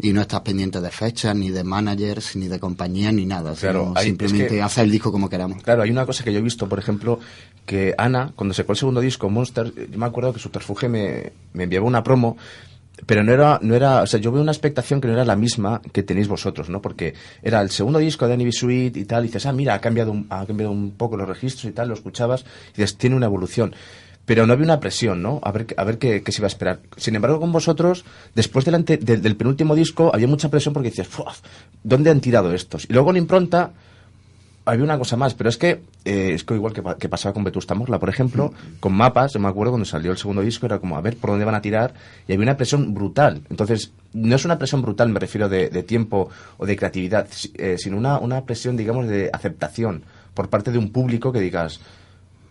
[0.00, 3.54] y no estás pendiente de fechas, ni de managers, ni de compañías, ni nada.
[3.54, 5.62] Claro, sino hay- simplemente es que- hacer el disco como queramos.
[5.62, 7.18] Claro, hay una cosa que yo he visto, por ejemplo,
[7.66, 11.64] que Ana, cuando sacó el segundo disco, Monster, yo me acuerdo que Subterfuge me, me
[11.64, 12.36] enviaba una promo,
[13.06, 15.36] pero no era, no era, o sea, yo veo una expectación que no era la
[15.36, 16.80] misma que tenéis vosotros, ¿no?
[16.82, 18.50] Porque era el segundo disco de Annie.
[18.50, 21.28] Sweet y tal, y dices, ah, mira, ha cambiado un, ha cambiado un poco los
[21.28, 23.72] registros y tal, lo escuchabas, y dices, tiene una evolución.
[24.28, 25.40] Pero no había una presión, ¿no?
[25.42, 26.80] A ver, a ver qué, se iba a esperar.
[26.98, 31.32] Sin embargo, con vosotros, después del, ante- del, penúltimo disco, había mucha presión porque "Fua,
[31.82, 32.84] ¿dónde han tirado estos?
[32.90, 33.72] Y luego en impronta,
[34.66, 37.42] había una cosa más, pero es que eh, es que igual que, que pasaba con
[37.42, 40.78] Vetusta Morla, por ejemplo, con mapas, yo me acuerdo cuando salió el segundo disco, era
[40.78, 41.94] como a ver por dónde van a tirar,
[42.28, 43.40] y había una presión brutal.
[43.48, 47.76] Entonces, no es una presión brutal, me refiero de, de tiempo o de creatividad, eh,
[47.78, 50.02] sino una, una presión, digamos, de aceptación
[50.34, 51.80] por parte de un público que digas,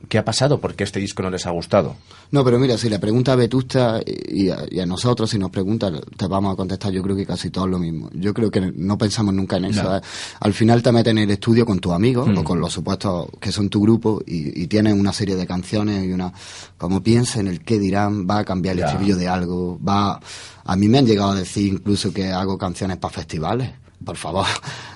[0.09, 0.59] ¿qué ha pasado?
[0.59, 1.95] ¿Por qué este disco no les ha gustado?
[2.31, 5.49] No, pero mira, si le pregunta a Vetusta y a, y a nosotros, si nos
[5.49, 8.09] pregunta, te vamos a contestar, yo creo que casi todos lo mismo.
[8.13, 9.83] Yo creo que no pensamos nunca en eso.
[9.83, 9.97] No.
[9.97, 10.01] ¿eh?
[10.39, 12.37] Al final te metes en el estudio con tus amigos Mm.
[12.37, 16.05] o con los supuestos que son tu grupo y, y tienes una serie de canciones
[16.05, 16.31] y una...
[16.77, 18.85] Como piensa en el qué dirán, va a cambiar el Ya.
[18.87, 20.19] estribillo de algo, va...
[20.65, 23.71] A mí me han llegado a decir incluso que hago canciones para festivales.
[24.05, 24.45] Por favor,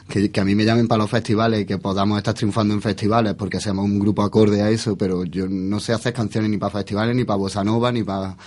[0.08, 2.82] que, que a mí me llamen para los festivales y que podamos estar triunfando en
[2.82, 6.58] festivales porque seamos un grupo acorde a eso, pero yo no sé hacer canciones ni
[6.58, 8.38] para festivales, ni para bossa nova, ni para...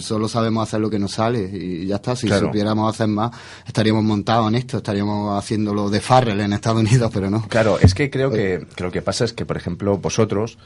[0.00, 2.14] Solo sabemos hacer lo que nos sale y ya está.
[2.14, 2.46] Si Claro.
[2.48, 3.30] supiéramos hacer más,
[3.66, 7.48] estaríamos montados en esto, estaríamos haciéndolo de Farrell en Estados Unidos, pero no.
[7.48, 10.58] Claro, es que creo que, que lo que pasa es que, por ejemplo, vosotros,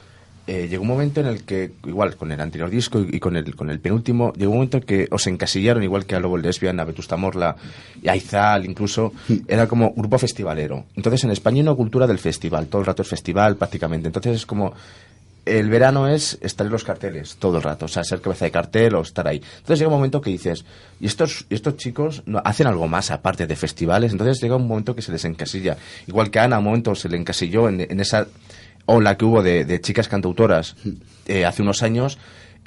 [0.47, 3.55] eh, llegó un momento en el que, igual con el anterior disco y, con el
[3.57, 6.79] con el penúltimo, llegó un momento en que os encasillaron, igual que a Lobo Lesbian,
[6.79, 7.57] a Vetusta Morla
[8.01, 9.13] y a Izal incluso,
[9.49, 10.85] era como grupo festivalero.
[10.95, 14.07] Entonces en España hay una cultura del festival, todo el rato es festival prácticamente.
[14.07, 14.73] Entonces es como,
[15.47, 18.51] el verano es estar en los carteles todo el rato, o sea, ser cabeza de
[18.51, 19.41] cartel o estar ahí.
[19.59, 20.65] Entonces llega un momento que dices,
[21.01, 24.13] ¿y estos, y estos chicos no, hacen algo más aparte de festivales?
[24.13, 25.77] Entonces llega un momento que se les encasilla.
[26.07, 28.27] Igual que a Ana, un momento se le encasilló en, en esa
[28.87, 30.77] ola que hubo de, de chicas cantautoras
[31.27, 32.19] eh, hace unos años.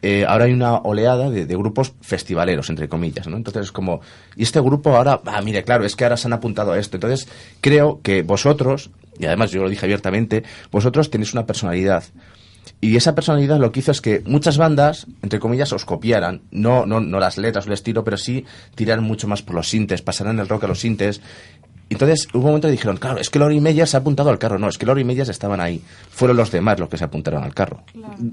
[0.01, 3.35] eh, ahora hay una oleada de, de grupos festivaleros, entre comillas, ¿no?
[3.35, 3.99] Entonces es como,
[4.35, 6.95] y este grupo ahora, ah, mire, claro, es que ahora se han apuntado a esto.
[6.97, 7.27] Entonces
[7.59, 12.03] creo que vosotros, y además yo lo dije abiertamente, vosotros tenéis una personalidad.
[12.81, 16.41] Y esa personalidad lo que hizo es que muchas bandas, entre comillas, os copiaran.
[16.51, 19.67] No, no, no las letras o el estilo, pero sí tiraran mucho más por los
[19.67, 21.19] sintes, pasaran el rock a los sintes.
[21.89, 24.37] Entonces hubo un momento que dijeron, claro, es que Lori Meyer se ha apuntado al
[24.37, 24.59] carro.
[24.59, 25.81] No, es que Lori Meyer estaban ahí.
[26.11, 27.81] Fueron los demás los que se apuntaron al carro.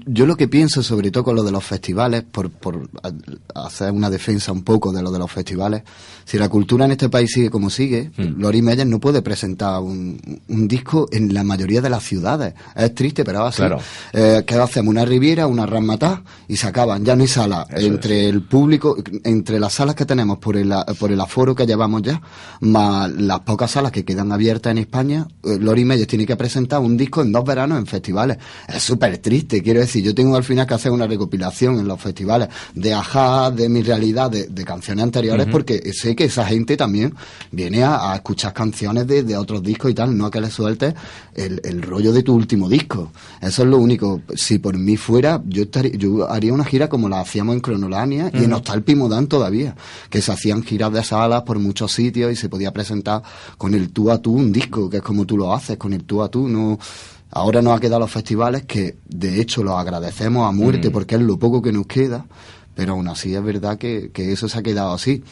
[0.05, 3.91] Yo lo que pienso, sobre todo con lo de los festivales, por, por a- hacer
[3.91, 5.81] una defensa un poco de lo de los festivales,
[6.25, 8.39] si la cultura en este país sigue como sigue, Mm.
[8.41, 12.53] Lori Meyer no puede presentar un, un disco en la mayoría de las ciudades.
[12.75, 13.57] Es triste, pero así.
[13.57, 13.79] Claro.
[14.13, 14.91] Eh, ¿Qué hacemos?
[14.91, 17.03] Una Riviera, una Ramatá y se acaban.
[17.03, 17.65] Ya no hay sala.
[17.69, 21.65] Eso entre el público, entre las salas que tenemos por el, por el aforo que
[21.65, 22.21] llevamos ya,
[22.61, 26.81] más las pocas salas que quedan abiertas en España, eh, Lori Meyer tiene que presentar
[26.81, 28.37] un disco en dos veranos en festivales.
[28.67, 31.99] Es súper triste, quiero decir, yo tengo al final que hacer una recopilación en los
[32.01, 36.75] festivales de Ajá, de mi realidad, de, de canciones anteriores, porque sé que esa gente
[36.75, 37.15] también
[37.51, 40.51] viene a, a escuchar canciones de, de otros discos y tal, no a que le
[40.51, 40.93] sueltes
[41.33, 43.13] el, el rollo de tu último disco.
[43.39, 44.21] Eso es lo único.
[44.35, 48.29] Si por mí fuera, yo estaría, yo haría una gira como la hacíamos en Cronolania
[48.33, 49.73] y en Hostal Pimodán todavía,
[50.09, 53.21] que se hacían giras de salas por muchos sitios y se podía presentar
[53.57, 56.03] con el tú a tú un disco, que es como tú lo haces, con el
[56.03, 56.79] tú a tú, no...
[57.29, 61.21] Ahora nos ha quedado los festivales que de hecho los agradecemos a muerte porque es
[61.21, 62.25] lo poco que nos queda,
[62.73, 65.23] pero aún así es verdad que, que eso se ha quedado así.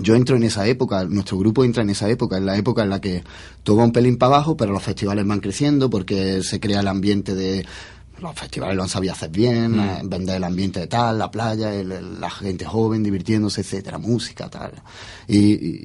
[0.00, 2.90] yo entro en esa época, nuestro grupo entra en esa época, en la época en
[2.90, 3.24] la que
[3.62, 6.88] todo va un pelín para abajo, pero los festivales van creciendo porque se crea el
[6.88, 7.64] ambiente de
[8.20, 11.74] los festivales lo han sabido hacer bien, eh, vender el ambiente de tal, la playa,
[11.74, 14.72] el- el- la gente joven divirtiéndose, etcétera, música, tal.
[15.26, 15.38] Y,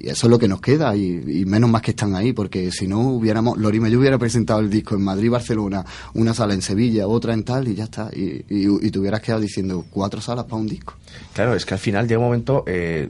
[0.06, 2.72] y eso es lo que nos queda, y, y menos más que están ahí, porque
[2.72, 6.62] si no hubiéramos, Lorima, yo hubiera presentado el disco en Madrid, Barcelona, una sala en
[6.62, 8.10] Sevilla, otra en tal, y ya está.
[8.14, 10.94] Y, y, y te hubieras quedado diciendo cuatro salas para un disco.
[11.34, 13.10] Claro, es que al final llega un momento, eh,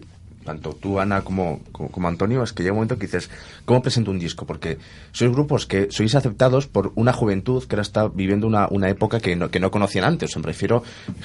[0.50, 3.30] tanto tú, Ana, como, como, Antonio, es que llega un momento que dices,
[3.66, 4.48] ¿cómo presento un disco?
[4.48, 4.80] Porque
[5.12, 9.20] sois grupos que sois aceptados por una juventud que ahora está viviendo una, una época
[9.20, 10.32] que no, que no conocían antes.
[10.32, 10.82] O sea, me refiero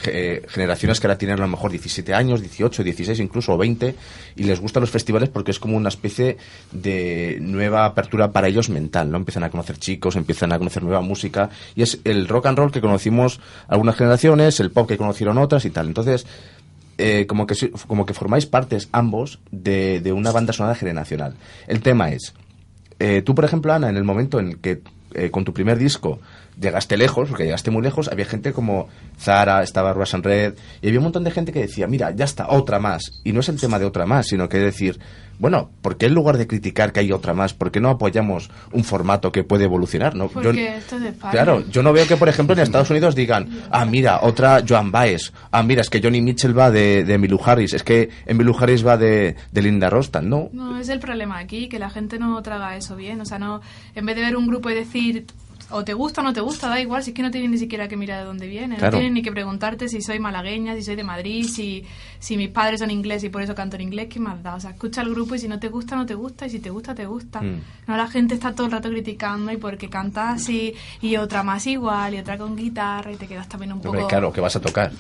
[0.07, 3.95] eh, generaciones que ahora tienen a lo mejor 17 años, 18, 16 incluso, o 20,
[4.37, 6.37] y les gustan los festivales porque es como una especie
[6.71, 9.17] de nueva apertura para ellos mental, ¿no?
[9.17, 12.73] Empiezan a conocer chicos, empiezan a conocer nueva música, y es el rock and roll
[12.73, 15.87] que conocimos algunas generaciones, el pop que conocieron otras y tal.
[15.87, 16.27] Entonces,
[16.99, 21.35] eh, como, que, como que formáis partes ambos de, de una banda sonora generacional.
[21.67, 22.35] El tema es,
[22.99, 24.83] eh, tú por ejemplo, Ana, en el momento en que
[25.15, 26.21] eh, con tu primer disco
[26.61, 30.99] llegaste lejos, porque llegaste muy lejos, había gente como Zara, estaba Russian Red, y había
[30.99, 33.21] un montón de gente que decía, mira, ya está, otra más.
[33.25, 34.99] Y no es el tema de otra más, sino que decir,
[35.39, 38.51] bueno, ¿por qué en lugar de criticar que hay otra más, por qué no apoyamos
[38.73, 40.15] un formato que puede evolucionar?
[40.15, 40.29] ¿no?
[40.29, 41.15] Porque Yo- esto es.
[41.31, 44.91] Claro, yo no veo que, por ejemplo, en Estados Unidos digan, ah, mira, otra Joan
[44.93, 48.57] Baez, ah, mira, es que Johnny Mitchell va de, de Emmylou Harris, es que Emmylou
[48.59, 50.51] Harris va de, de Linda Rostan, no.
[50.53, 53.21] No, es el problema aquí, que la gente no traga eso bien.
[53.21, 53.61] O sea, no
[53.95, 55.27] en vez de ver un grupo y decir
[55.71, 57.59] o te gusta o no te gusta, da igual, si es que no tienes ni
[57.59, 58.77] siquiera que mirar de dónde viene.
[58.77, 58.93] Claro.
[58.93, 61.85] No tienes ni que preguntarte si soy malagueña, si soy de Madrid, si,
[62.19, 64.55] si mis padres son ingleses y por eso canto en inglés, ¿qué más da?
[64.57, 66.59] O sea, escucha el grupo y si no te gusta, no te gusta, y si
[66.61, 67.41] te gusta, te gusta.
[67.41, 67.61] Mm.
[67.87, 71.67] No, la gente está todo el rato criticando y porque canta así, y otra más
[71.67, 73.91] igual, y otra con guitarra, y te quedas también un poco...
[73.91, 74.93] Hombre, claro, que vas a tocar.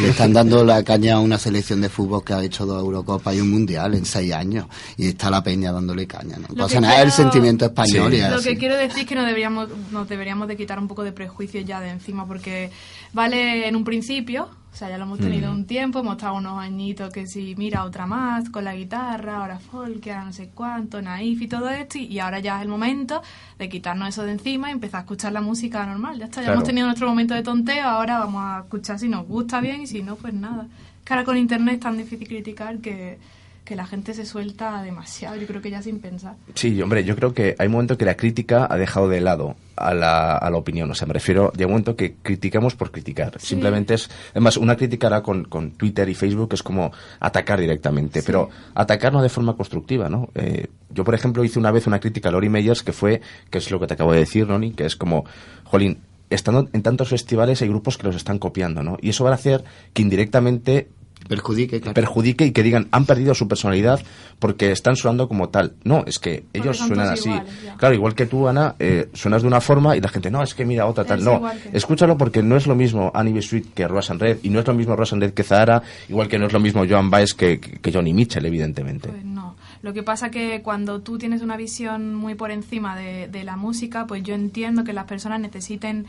[0.00, 3.34] Le están dando la caña a una selección de fútbol que ha hecho dos Eurocopas
[3.34, 4.66] y un Mundial en seis años.
[4.96, 6.36] Y está la peña dándole caña.
[6.38, 6.48] ¿no?
[6.54, 8.16] Pasa nada, es el quiero- sentimiento español Sí.
[8.18, 8.48] y es Lo así.
[8.50, 11.64] que quiero decir es que no deberíamos, nos deberíamos de quitar un poco de prejuicios
[11.64, 12.70] ya de encima, porque
[13.12, 16.58] vale en un principio, o sea, ya lo hemos tenido un tiempo, hemos estado unos
[16.58, 21.00] añitos que si mira otra más, con la guitarra, ahora folk, ahora no sé cuánto,
[21.00, 23.22] naif y todo esto, y, ahora ya es el momento
[23.58, 26.18] de quitarnos eso de encima y empezar a escuchar la música normal.
[26.18, 26.54] Ya está, ya Claro.
[26.58, 29.86] hemos tenido nuestro momento de tonteo, ahora vamos a escuchar si nos gusta bien y
[29.86, 30.66] si no, pues nada.
[31.04, 33.18] Que ahora con internet es tan difícil criticar que,
[33.66, 36.36] que la gente se suelta demasiado, yo creo que ya sin pensar.
[36.54, 39.56] Sí, hombre, yo creo que hay un momento que la crítica ha dejado de lado
[39.74, 40.88] a la, a la opinión.
[40.90, 43.38] O sea, me refiero, llega un momento que criticamos por criticar.
[43.40, 48.22] Simplemente es, además, una crítica ahora con, con Twitter y Facebook es como atacar directamente,
[48.22, 50.30] pero atacar no de forma constructiva, ¿no?
[50.36, 53.58] Eh, yo, por ejemplo, hice una vez una crítica a Lori Meyers que fue, que
[53.58, 55.24] es lo que te acabo de decir, Ronnie, que es como,
[55.64, 55.98] jolín,
[56.30, 58.96] estando en tantos festivales hay grupos que los están copiando, ¿no?
[59.00, 60.88] Y eso va a hacer que indirectamente
[61.28, 61.94] Perjudique, claro.
[61.94, 64.00] perjudique y que digan han perdido su personalidad
[64.38, 65.74] porque están sonando como tal.
[65.84, 67.30] No, es que ellos suenan así.
[67.78, 70.54] claro, igual que tú, Ana, eh, suenas de una forma y la gente, no, es
[70.54, 71.18] que mira otra tal.
[71.18, 73.42] Es No, que- escúchalo porque no es lo mismo Annie B.
[73.42, 76.38] Sweet que Ross Red y no es lo mismo Ross Red que Zahara, igual que
[76.38, 79.08] no es lo mismo Joan Baez que, que- que Johnny Mitchell, evidentemente.
[79.08, 79.56] Pues no.
[79.82, 83.56] Lo que pasa que cuando tú tienes una visión muy por encima de, de la
[83.56, 86.06] música, pues yo entiendo que las personas necesiten,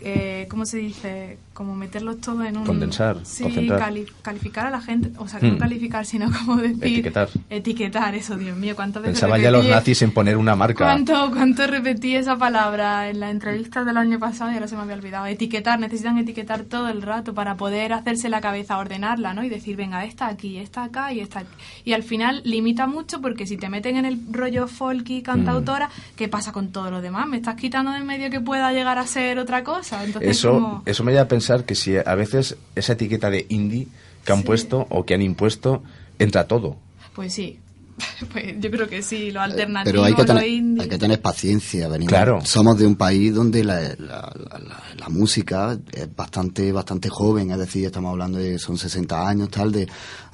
[0.00, 1.38] eh, ¿cómo se dice?
[1.58, 2.64] Como meterlos todo en un...
[2.64, 3.80] Condensar, Sí, concentrar.
[3.80, 5.48] cali- calificar a la gente, o sea, Hmm.
[5.54, 6.76] no calificar, sino como decir...
[6.84, 7.28] Etiquetar.
[7.50, 10.84] Etiquetar, eso, Dios mío, ¿cuántas veces Pensaba ya los nazis en poner una marca.
[10.84, 14.82] ¿Cuánto, ¿Cuánto repetí esa palabra en la entrevista del año pasado y ahora se me
[14.82, 15.26] había olvidado?
[15.26, 19.42] Etiquetar, necesitan etiquetar todo el rato para poder hacerse la cabeza, ordenarla, ¿no?
[19.42, 21.50] Y decir, venga, esta aquí, esta acá y esta aquí.
[21.84, 26.28] Y al final limita mucho porque si te meten en el rollo folky, cantautora, ¿qué
[26.28, 27.26] pasa con todo lo demás?
[27.26, 30.04] ¿Me estás quitando de en medio que pueda llegar a ser otra cosa?
[30.04, 33.46] Entonces, Eso, como- eso me lleva a pensar que si a veces esa etiqueta de
[33.48, 33.88] indie
[34.24, 34.44] que han Sí.
[34.44, 35.82] puesto o que han impuesto
[36.18, 36.76] entra todo.
[37.14, 37.58] Pues sí.
[38.32, 40.82] Pues yo creo que sí, lo alternativo, Pero hay que, lo tener, indie.
[40.82, 41.86] hay que tener paciencia.
[41.88, 42.40] venimos- Claro.
[42.44, 47.50] Somos de un país donde la, la- la- la- la música es bastante bastante joven,
[47.52, 49.86] es decir, estamos hablando de son 60 años, tal, de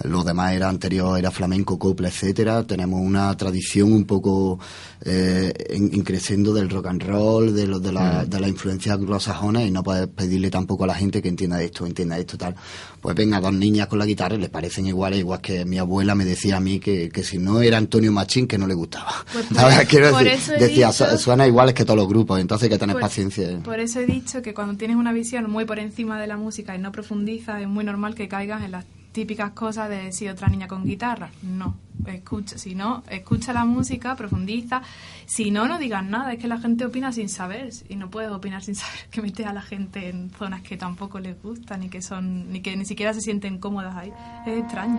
[0.05, 2.67] los demás era anterior, era flamenco, copla, etcétera.
[2.67, 4.59] Tenemos una tradición un poco
[5.05, 9.63] eh, in- increciendo del rock and roll, de, los de, la, de la influencia anglosajona
[9.63, 12.55] y no puedes pedirle tampoco a la gente que entienda esto, entienda esto, tal.
[13.03, 16.15] Pues venga, dos niñas con la guitarra y le parecen iguales, igual que mi abuela
[16.15, 19.13] me decía a mí que, que si no era Antonio Machín, que no le gustaba.
[19.33, 19.89] Pues por- ¿Sabes?
[19.89, 22.65] Quiero por decir, eso he decía, dicho- "Su- suena iguales que todos los grupos, entonces
[22.65, 23.59] hay que tener Por- paciencia.
[23.63, 26.75] Por eso he dicho que cuando tienes una visión muy por encima de la música
[26.75, 30.49] y no profundizas, es muy normal que caigas en las típicas cosas de si otra
[30.49, 31.31] niña con guitarra.
[31.43, 34.83] No, escucha, si no, escucha la música, profundiza.
[35.27, 36.33] Si no, no digas nada.
[36.33, 39.47] Es que la gente opina sin saber y no puedes opinar sin saber que metes
[39.47, 42.85] a la gente en zonas que tampoco les gustan ni que son ni que ni
[42.87, 44.13] siquiera se sienten cómodas ahí.
[44.47, 44.99] Es extraño.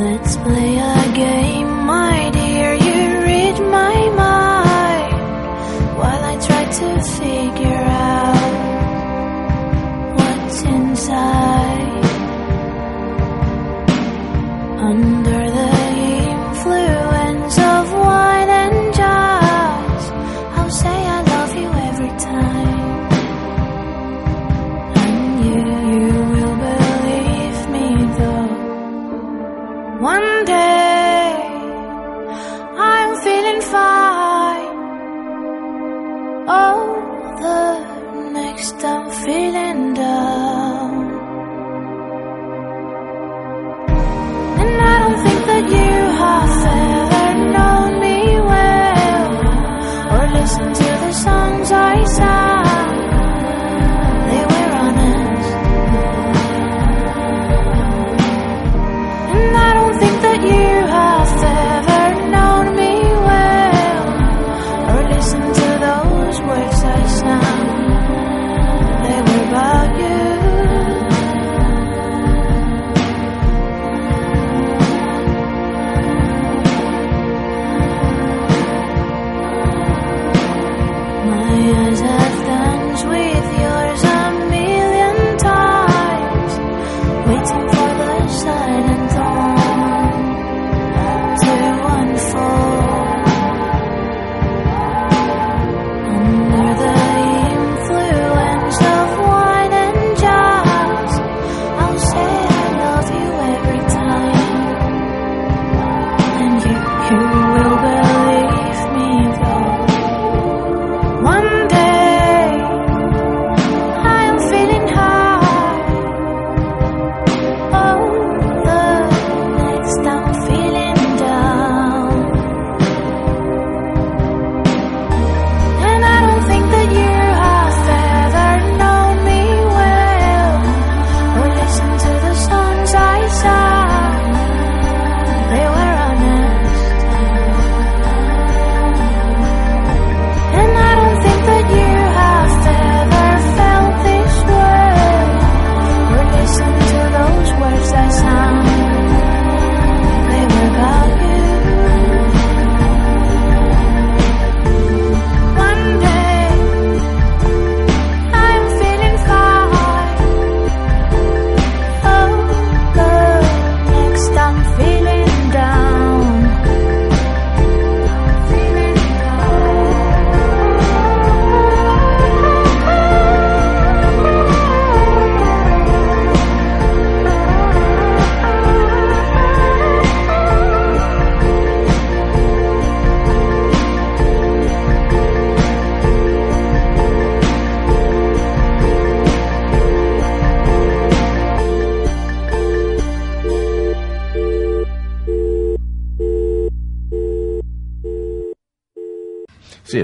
[0.00, 2.72] Let's play a game, my dear.
[2.72, 5.12] You read my mind
[5.98, 6.88] while I try to
[7.18, 8.52] figure out
[10.16, 12.04] what's inside.
[14.88, 15.19] Under
[36.50, 40.99] The next I'm feeling down.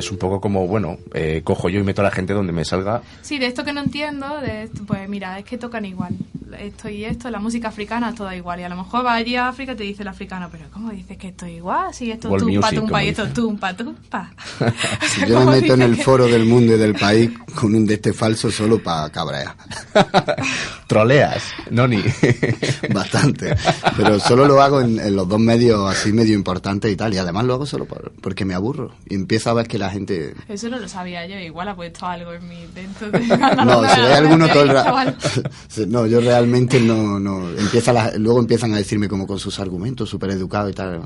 [0.06, 2.64] Es un poco como, bueno, eh, cojo yo y meto a la gente donde me
[2.64, 3.02] salga.
[3.22, 6.14] Sí, de esto que no entiendo, de esto, pues mira, es que tocan igual.
[6.60, 8.60] Esto y esto, la música africana, toda igual.
[8.60, 10.90] Y a lo mejor va allí a África y te dice el africano, pero ¿cómo
[10.90, 11.92] dices que esto es igual?
[11.92, 14.30] Si esto es World tumpa, music, tumpa y esto es tumpa, tumpa.
[14.60, 17.30] O sea, Yo ¿cómo me meto en el que- foro del mundo y del país
[17.54, 19.54] con un de este falso solo para cabrear.
[20.96, 22.02] Troleas, Noni.
[22.92, 23.54] Bastante.
[23.96, 27.12] Pero solo lo hago en, en los dos medios así medio importantes y tal.
[27.14, 28.92] Y además lo hago solo por- porque me aburro.
[29.08, 30.34] Y empiezo a ver que la gente...
[30.48, 33.18] Eso no lo sabía yo, igual ha puesto algo en mi dentro de
[33.64, 34.92] No, si hay alguno todo el rato.
[34.94, 35.28] rato...
[35.88, 37.18] No, yo realmente no...
[37.20, 41.00] no empieza la- luego empiezan a decirme como con sus argumentos súper educados y tal.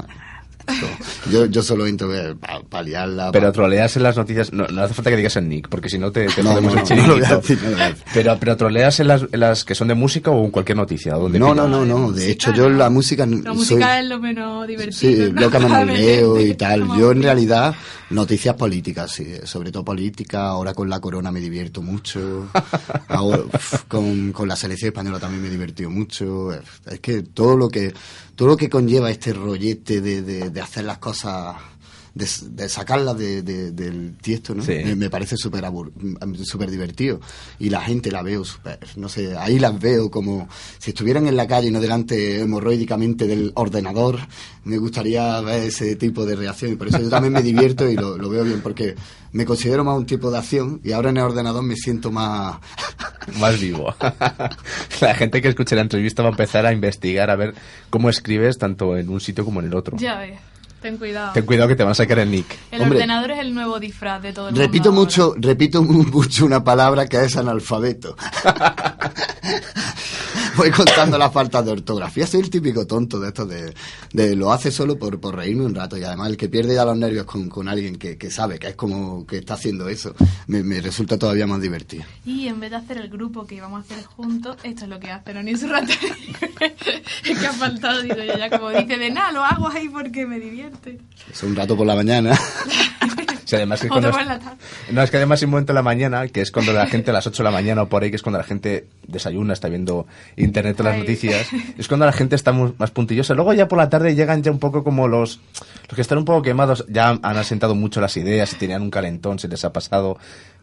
[1.31, 2.09] Yo, yo solo entro
[2.41, 3.31] para paliarla.
[3.33, 5.89] Pero pa- troleas en las noticias, no, no hace falta que digas el nick, porque
[5.89, 7.59] si no te, te No, lo decir, lo decir.
[8.15, 11.15] Pero, pero troleas en las, en las que son de música o en cualquier noticia.
[11.15, 12.13] Donde No, no, no, no.
[12.13, 13.27] De hecho, yo la música...
[13.27, 14.99] La soy- música es lo menos divertido.
[14.99, 15.41] Sí, ¿no?
[15.41, 15.71] lo que me
[16.51, 16.87] y tal.
[16.99, 17.75] Yo en realidad
[18.11, 20.49] noticias políticas, sí, sobre todo política.
[20.49, 22.49] Ahora con la corona me divierto mucho.
[23.09, 26.53] Ahora, uf, con, con la selección española también me he divertido mucho.
[26.53, 27.93] Es que todo lo que
[28.35, 31.57] todo lo que conlleva este rollete de, de, de hacer las cosas
[32.15, 34.63] de, de sacarlas de, de- del tiesto, ¿no?
[34.65, 34.79] Sí.
[34.85, 37.21] Me, me parece súper abur- mm, súper divertido.
[37.59, 40.49] Y la gente la veo súper, no sé, ahí las veo como
[40.79, 44.19] si estuvieran en la calle y no delante hemorroídicamente del ordenador.
[44.65, 47.95] Me gustaría ver ese tipo de reacción y por eso yo también me divierto y
[47.97, 48.95] lo, lo veo bien porque
[49.33, 52.59] me considero más un tipo de acción y ahora en el ordenador me siento más
[53.39, 53.95] más vivo.
[55.01, 57.55] la gente que escuche la entrevista va a empezar a investigar a ver
[57.89, 59.97] cómo escribes tanto en un sitio como en el otro.
[59.99, 60.39] Ya ves.
[60.81, 61.33] Ten cuidado.
[61.33, 62.47] Ten cuidado que te van a sacar el nick.
[62.71, 62.99] El Hombre.
[62.99, 66.65] ordenador es el nuevo disfraz de todo el Repito mundo mucho, repito mu- mucho una
[66.65, 68.17] palabra que es analfabeto.
[70.57, 72.27] Voy contando las faltas de ortografía.
[72.27, 73.73] Soy el típico tonto de estos de,
[74.13, 75.97] de lo hace solo por, por reírme un rato.
[75.97, 78.69] Y además el que pierde ya los nervios con, con alguien que, que sabe que
[78.69, 80.15] es como que está haciendo eso,
[80.49, 82.05] me, me resulta todavía más divertido.
[82.27, 85.01] Y en vez de hacer el grupo que íbamos a hacer juntos, esto es lo
[85.01, 85.93] que hace Oni rato
[87.25, 90.27] es que ha faltado, digo yo, ya como dice, de nada, lo hago ahí porque
[90.27, 90.39] me
[91.33, 92.39] Es un rato por la mañana.
[93.45, 94.13] Sí, además que cuando.
[94.93, 97.11] No, es que además hay un momento en la mañana, que es cuando la gente
[97.11, 99.55] a las 8 de la mañana o por ahí, que es cuando la gente desayuna,
[99.55, 100.07] está viendo
[100.37, 101.01] internet o las Ay.
[101.01, 103.35] noticias, es cuando la gente está mu- más puntillosa.
[103.35, 105.41] Luego ya por la tarde llegan ya un poco como los,
[105.89, 108.91] los que están un poco quemados, ya han asentado mucho las ideas y tenían un
[108.91, 110.17] calentón, se les ha pasado.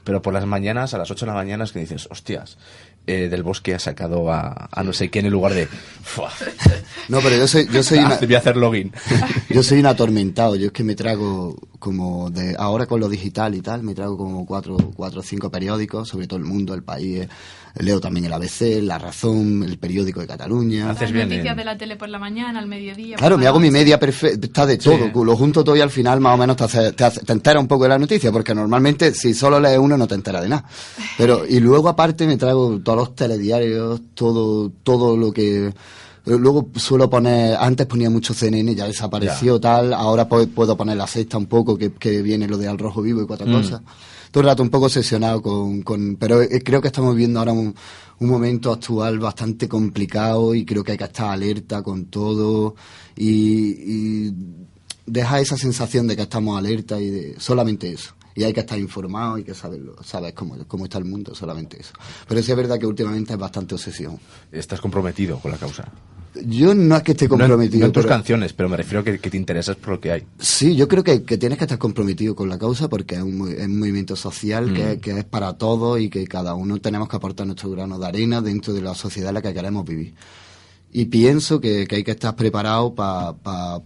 [0.07, 2.57] Pero por las mañanas, a las 8 de la mañana, es que dices, hostias,
[3.07, 5.67] eh, del bosque ha sacado a, a no sé quién en lugar de...
[5.67, 6.31] "Fua,
[7.09, 8.93] No, pero yo soy, yo soy una, Voy a hacer login.
[9.49, 13.53] Yo soy un atormentado, yo es que me trago como de ahora con lo digital
[13.53, 16.83] y tal, me trago como cuatro, cuatro o cinco periódicos sobre todo el mundo, el
[16.83, 17.27] país,
[17.79, 20.89] leo también el ABC, La Razón, el periódico de Cataluña.
[20.89, 23.15] Haces bien noticias en- de la tele por la mañana, al mediodía.
[23.17, 26.19] Claro, me hago mi media perfecta, está de todo, lo junto todo y al final
[26.19, 28.53] más o menos te, hace- te, hace- te entera un poco de la noticia, porque
[28.55, 30.65] normalmente si solo lees uno no te entera de nada.
[31.17, 35.73] Pero, y luego aparte me traigo todos los telediarios, todo, todo lo que...
[36.25, 41.37] Luego suelo poner, antes ponía mucho CNN, ya desapareció tal, ahora puedo poner la sexta
[41.37, 43.79] un poco, que, que viene lo de Al Rojo Vivo y cuatro cosas.
[44.31, 47.53] Todo el rato un poco obsesionado con, con pero eh, creo que estamos viviendo ahora
[47.53, 47.73] un,
[48.19, 52.75] un momento actual bastante complicado y creo que hay que estar alerta con todo
[53.15, 54.33] y, y
[55.05, 58.13] deja esa sensación de que estamos alerta y de solamente eso.
[58.35, 61.79] Y hay que estar informado y que saberlo, sabes cómo, cómo está el mundo, solamente
[61.79, 61.93] eso.
[62.27, 64.19] Pero sí es verdad que últimamente es bastante obsesión.
[64.51, 65.91] Estás comprometido con la causa.
[66.45, 67.79] Yo no es que esté No en- comprometido.
[67.81, 70.11] no en tus pero- canciones, pero me refiero que, que te interesas por lo que
[70.11, 70.23] hay.
[70.39, 73.37] Sí, yo creo que, que tienes que estar comprometido con la causa porque es un,
[73.37, 77.07] mo- es un movimiento social que, que es para todos y que cada uno tenemos
[77.09, 80.13] que aportar nuestro grano de arena dentro de la sociedad en la que queremos vivir.
[80.99, 83.35] Y pienso que, que hay que estar preparado para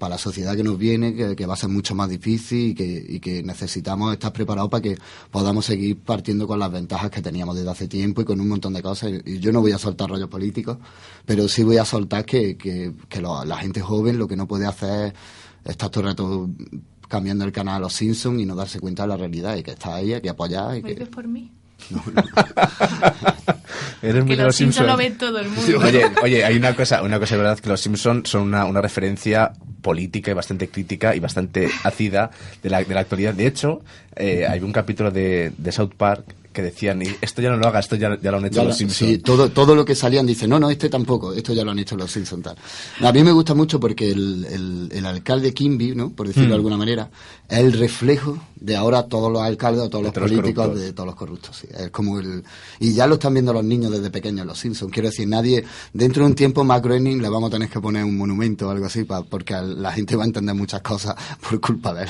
[0.09, 3.05] la sociedad que nos viene, que, que va a ser mucho más difícil y que,
[3.09, 4.97] y que necesitamos estar preparados para que
[5.29, 8.71] podamos seguir partiendo con las ventajas que teníamos desde hace tiempo y con un montón
[8.71, 9.11] de cosas.
[9.25, 10.77] Y yo no voy a soltar rollos políticos,
[11.25, 14.47] pero sí voy a soltar que, que, que lo- la gente joven lo que no
[14.47, 15.13] puede hacer
[15.65, 16.49] es estar todo el rato
[17.09, 19.71] cambiando el canal a los Simpsons y no darse cuenta de la realidad y que
[19.71, 21.05] está ahí, hay que apoyar y ¿Lo que...
[21.07, 21.51] por mí?
[24.01, 25.79] Eres Que de los lo ve todo el mundo.
[25.79, 28.81] Oye, oye, hay una cosa, una cosa es verdad que los Simpsons son una, una
[28.81, 32.31] referencia política y bastante crítica y bastante ácida
[32.63, 33.33] de la, de la actualidad.
[33.33, 33.81] De hecho,
[34.15, 36.23] eh, hay un capítulo de, de South Park
[36.53, 38.63] que decían, "Y esto ya no lo haga, esto ya, ya lo han hecho Ya
[38.63, 39.09] los lo- Simpsons.
[39.11, 41.79] sí, todo, todo lo que salían dice, no, no, este tampoco, esto ya lo han
[41.79, 42.57] hecho los Simpsons tal.
[43.01, 46.09] A mí me gusta mucho porque el, el, el alcalde Kimby, ¿no?
[46.11, 46.51] por decirlo Mm.
[46.51, 47.09] de alguna manera,
[47.47, 51.55] es el reflejo de ahora todos los alcaldes todos los políticos, de todos los corruptos.
[51.57, 51.67] sí.
[51.75, 52.43] Es como el,
[52.79, 54.91] y ya lo están viendo los niños desde pequeños, los Simpsons.
[54.91, 58.03] Quiero decir, nadie, dentro de un tiempo, Matt Groening le vamos a tener que poner
[58.03, 61.15] un monumento o algo así, pa- porque la gente va a entender muchas cosas
[61.49, 62.09] por culpa de él.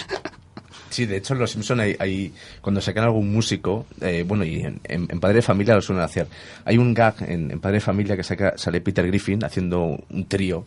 [0.92, 2.32] Sí, de hecho en Los Simpson hay, hay-
[2.62, 6.04] cuando sacan algún músico, eh, bueno, y en, en- en Padre de Familia lo suelen
[6.06, 6.28] hacer.
[6.66, 10.26] Hay un gag en, en Padre de Familia que saca, sale Peter Griffin haciendo un
[10.28, 10.66] trío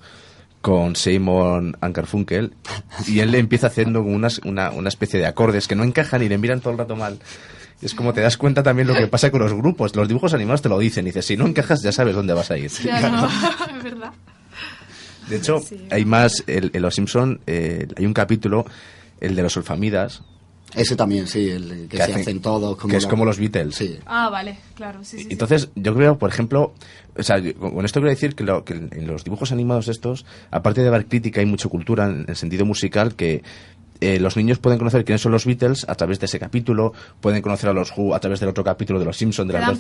[0.61, 2.55] con Simon Ankerfunkel
[3.07, 6.29] y él le empieza haciendo unas- una, una especie de acordes que no encajan y
[6.29, 7.19] le miran todo el rato mal.
[7.83, 9.95] Es como te das cuenta también lo que pasa con los grupos.
[9.95, 11.05] Los dibujos animados te lo dicen.
[11.05, 12.71] Y dices, si no encajas ya sabes dónde vas a ir.
[13.03, 13.29] No,
[13.77, 14.13] es verdad.
[15.29, 15.87] De hecho, Sí.
[15.91, 18.65] hay más, en Los Simpson eh, hay un capítulo,
[19.21, 20.23] el de los sulfamidas,
[20.75, 22.77] Ese también, sí, el que, Que se hacen- hacen todos.
[22.77, 23.77] que es la- como los Beatles.
[23.77, 23.97] Sí.
[24.07, 25.23] Ah, vale, claro, sí, sí.
[25.25, 25.29] sí.
[25.31, 26.75] Entonces, yo creo, por ejemplo,
[27.17, 30.27] o sea, yo- con esto quiero decir que, lo- que en los dibujos animados estos,
[30.51, 33.45] aparte de dar crítica, hay mucha cultura en el sentido musical que
[34.07, 37.43] eh, los niños pueden conocer quiénes son los Beatles a través de ese capítulo, pueden
[37.43, 39.69] conocer a los Who a través del otro capítulo de los Simpsons, de te las
[39.69, 39.77] dan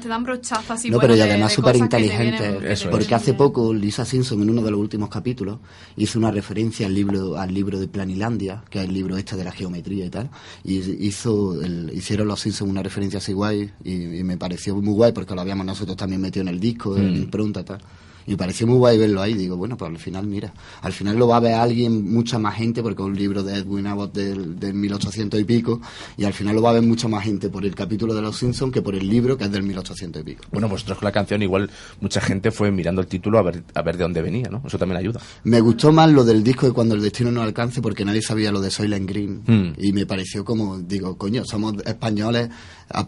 [0.00, 4.04] te brochazos así no, pero y de- además de súper inteligente, porque hace poco Lisa
[4.04, 5.58] Simpson en uno de los últimos capítulos
[5.96, 9.44] hizo una referencia al libro al libro de Planilandia, que es el libro este de
[9.44, 10.30] la geometría y tal,
[10.64, 10.76] y
[11.06, 15.12] hizo el- hicieron los Simpsons una referencia así guay y, y me pareció muy guay
[15.12, 17.16] porque lo habíamos nosotros también metido en el disco, en Mm.
[17.16, 17.78] impronta y tal.
[18.26, 19.34] Y me pareció muy guay verlo ahí.
[19.34, 20.52] Digo, bueno, pues al final, mira,
[20.82, 23.56] al final lo va a ver alguien, mucha más gente, porque es un libro de
[23.56, 25.80] Edwin Abbott del, del 1800 y pico,
[26.16, 28.36] y al final lo va a ver mucha más gente por el capítulo de Los
[28.36, 30.44] Simpsons que por el libro que es del 1800 y pico.
[30.50, 31.70] Bueno, vosotros con la canción igual
[32.00, 34.62] mucha gente fue mirando el título a ver, a ver de dónde venía, ¿no?
[34.66, 35.20] Eso también ayuda.
[35.44, 38.50] Me gustó más lo del disco de Cuando el destino no alcance porque nadie sabía
[38.50, 39.42] lo de Soylent Green.
[39.46, 39.72] Mm.
[39.78, 42.48] Y me pareció como, digo, coño, somos españoles,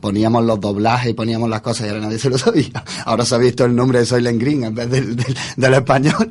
[0.01, 2.85] poníamos los doblajes y poníamos las cosas y ahora nadie se lo sabía.
[3.05, 6.31] Ahora se ha visto el nombre de Soylent Green en vez del, del, del español.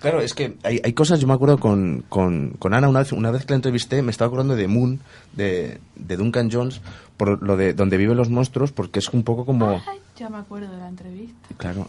[0.00, 3.12] Claro, es que hay, hay cosas, yo me acuerdo con, con, con Ana, una vez,
[3.12, 5.00] una vez que la entrevisté, me estaba acordando de Moon,
[5.34, 6.80] de, de Duncan Jones,
[7.18, 9.82] por lo de donde viven los monstruos, porque es un poco como...
[9.86, 11.48] Ay, ya me acuerdo de la entrevista.
[11.58, 11.86] Claro.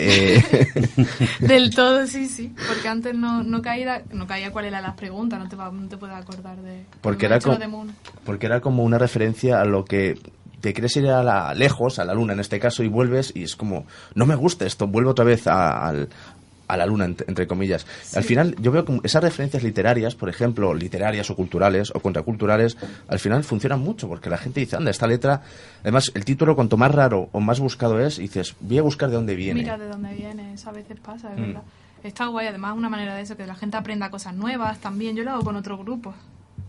[0.00, 0.68] Eh,
[1.40, 2.52] Del todo, sí, sí.
[2.68, 5.96] Porque antes no, no, caía, no caía cuál eran las preguntas, no te, no te
[5.96, 6.84] puedes acordar de...
[7.00, 7.94] porque, era hecho co- lo de Moon.
[8.24, 10.18] porque era como una referencia a lo que
[10.60, 13.44] te quieres ir a la, lejos, a la luna en este caso, y vuelves y
[13.44, 16.08] es como, no me gusta esto, vuelvo otra vez a, al-
[16.72, 17.86] a la luna, entre, entre comillas.
[18.14, 22.76] Al final, yo veo como esas referencias literarias, por ejemplo, literarias o culturales o contraculturales,
[23.08, 25.42] al final funcionan mucho, porque la gente dice, anda, esta letra,
[25.82, 29.16] además, el título cuanto más raro o más buscado es, dices, voy a buscar de
[29.16, 29.60] dónde viene.
[29.60, 31.42] Mira de dónde viene, eso a veces pasa, es Mm.
[31.46, 31.62] verdad.
[32.02, 35.16] Está guay, además una manera de eso, que la gente aprenda cosas nuevas también.
[35.16, 36.14] Yo lo hago con otro grupo.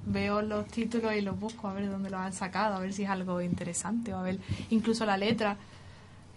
[0.05, 3.03] Veo los títulos y los busco a ver dónde los han sacado, a ver si
[3.03, 4.39] es algo interesante, o a ver
[4.71, 5.55] incluso la letra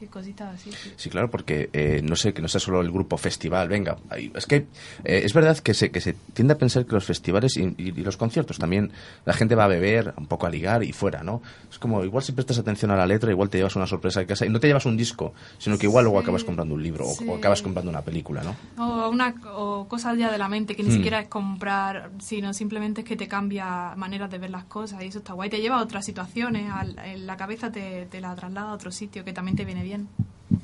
[0.01, 0.71] y cositas así.
[0.73, 0.91] sí.
[0.97, 3.97] Sí, claro, porque eh, no sé que no sea solo el grupo festival, venga.
[4.35, 4.57] Es que
[5.05, 7.75] eh, es verdad que se, que se tiende a pensar que los festivales y, y-
[7.79, 8.93] y los conciertos también
[9.25, 11.43] la gente va a beber, un poco a ligar y fuera, ¿no?
[11.71, 14.27] Es como igual si prestas atención a la letra, igual te llevas una sorpresa de
[14.27, 17.07] casa y no te llevas un disco, sino que igual luego acabas comprando un libro
[17.07, 17.27] o- sí.
[17.29, 18.57] o, acabas comprando una película, ¿no?
[18.85, 20.93] O, una, o cosas ya de la mente que ni Mm.
[20.93, 25.07] siquiera es comprar, sino simplemente es que te cambia maneras de ver las cosas y
[25.07, 25.49] eso está guay.
[25.51, 28.91] Te lleva a otras situaciones, al- en la cabeza te, te la traslada a otro
[28.91, 30.09] sitio que también te viene bien.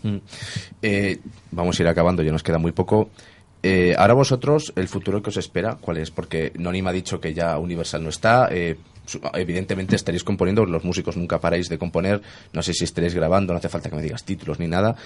[0.03, 0.17] Mm.
[0.83, 1.19] Eh,
[1.51, 3.11] vamos a ir acabando, ya nos queda muy poco.
[3.63, 6.11] Eh, ahora vosotros, el futuro que os espera, ¿cuál es?
[6.11, 8.49] Porque Noni me ha dicho que ya Universal no está.
[8.51, 8.77] eh,
[9.35, 12.21] evidentemente estaréis componiendo, los músicos nunca paráis de componer.
[12.53, 14.97] No sé si estaréis grabando, no hace falta que me digas títulos ni nada.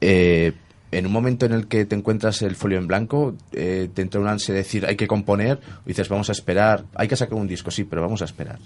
[0.00, 0.52] Eh,
[0.90, 4.20] en un momento en el que te encuentras el folio en blanco, eh, te entra
[4.20, 7.48] un ansia de decir hay que componer, dices vamos a esperar, hay que sacar un
[7.48, 8.58] disco, sí, pero vamos a esperar.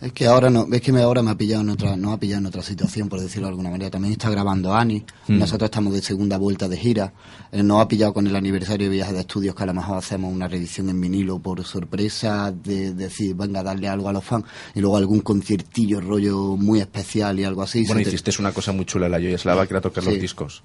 [0.00, 2.18] Es que ahora no, es que me, ahora me ha pillado en otra, no ha
[2.18, 3.90] pillado en otra situación, por decirlo de alguna manera.
[3.90, 5.38] También está grabando Ani, Mm.
[5.38, 7.12] nosotros estamos de segunda vuelta de gira.
[7.52, 9.98] Eh, nos ha pillado con el aniversario de viajes de estudios que a lo mejor
[9.98, 14.46] hacemos una reedición en vinilo por sorpresa, de, decir, venga, darle algo a los fans,
[14.74, 17.84] y luego algún conciertillo rollo muy especial y algo así.
[17.86, 20.10] Bueno, Se te- hiciste una cosa muy chula la Yoyeslava, que era tocar Sí.
[20.12, 20.62] los discos.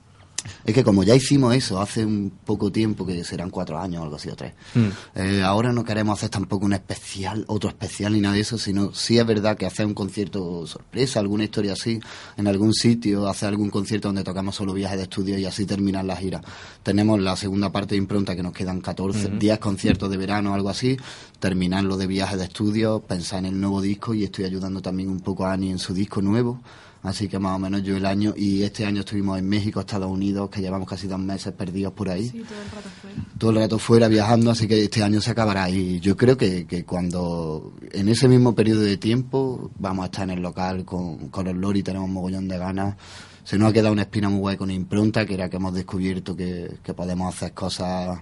[0.65, 4.03] Es que como ya hicimos eso hace un poco tiempo, que serán cuatro años o
[4.03, 4.87] algo así o tres, Mm.
[5.15, 8.93] eh, ahora no queremos hacer tampoco un especial, otro especial ni nada de eso, sino
[8.93, 11.99] sí es verdad que hacer un concierto sorpresa, alguna historia así,
[12.37, 16.05] en algún sitio, hacer algún concierto donde tocamos solo viajes de estudio y así terminar
[16.05, 16.41] la gira.
[16.83, 20.53] Tenemos la segunda parte de impronta que nos quedan 14, 10 conciertos de verano o
[20.55, 20.97] algo así,
[21.39, 25.19] terminarlo de viajes de estudio, pensar en el nuevo disco y estoy ayudando también un
[25.19, 26.61] poco a Ani en su disco nuevo.
[27.03, 30.09] Así que más o menos yo el año, y este año estuvimos en México, Estados
[30.09, 33.25] Unidos, que llevamos casi dos meses perdidos por ahí Sí, todo el rato fuera.
[33.37, 35.69] todo el rato fuera viajando, así que este año se acabará.
[35.69, 40.23] Y yo creo que, que cuando, en ese mismo periodo de tiempo, vamos a estar
[40.23, 42.95] en el local con, con el Lori, tenemos mogollón de ganas.
[43.43, 46.35] Se nos ha quedado una espina muy guay con impronta, que era que hemos descubierto
[46.35, 48.17] que, que podemos hacer cosas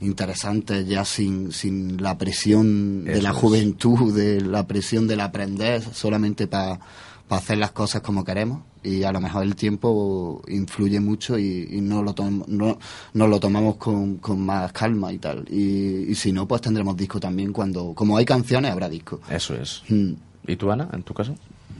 [0.00, 3.36] interesantes ya sin, sin la presión de la es.
[3.36, 6.80] juventud, de la presión del aprender, solamente para
[7.28, 11.80] hacer las cosas como queremos y a lo mejor el tiempo influye mucho y, y
[11.80, 12.78] no lo tom- no,
[13.12, 16.96] nos lo tomamos con, con más calma y tal y, y si no pues tendremos
[16.96, 19.82] disco también cuando como hay canciones habrá disco Eso es.
[19.90, 20.12] Mm.
[20.46, 21.36] ¿Y tú, Ana, en tu caso?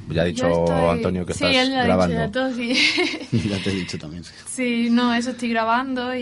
[0.09, 2.15] Ya ha dicho estoy- Antonio que sí, estás él lo ha grabando.
[2.17, 2.75] dicho ya todo, sí.
[3.49, 4.33] ya te he dicho también sí.
[4.47, 6.21] Sí, no, eso estoy grabando y,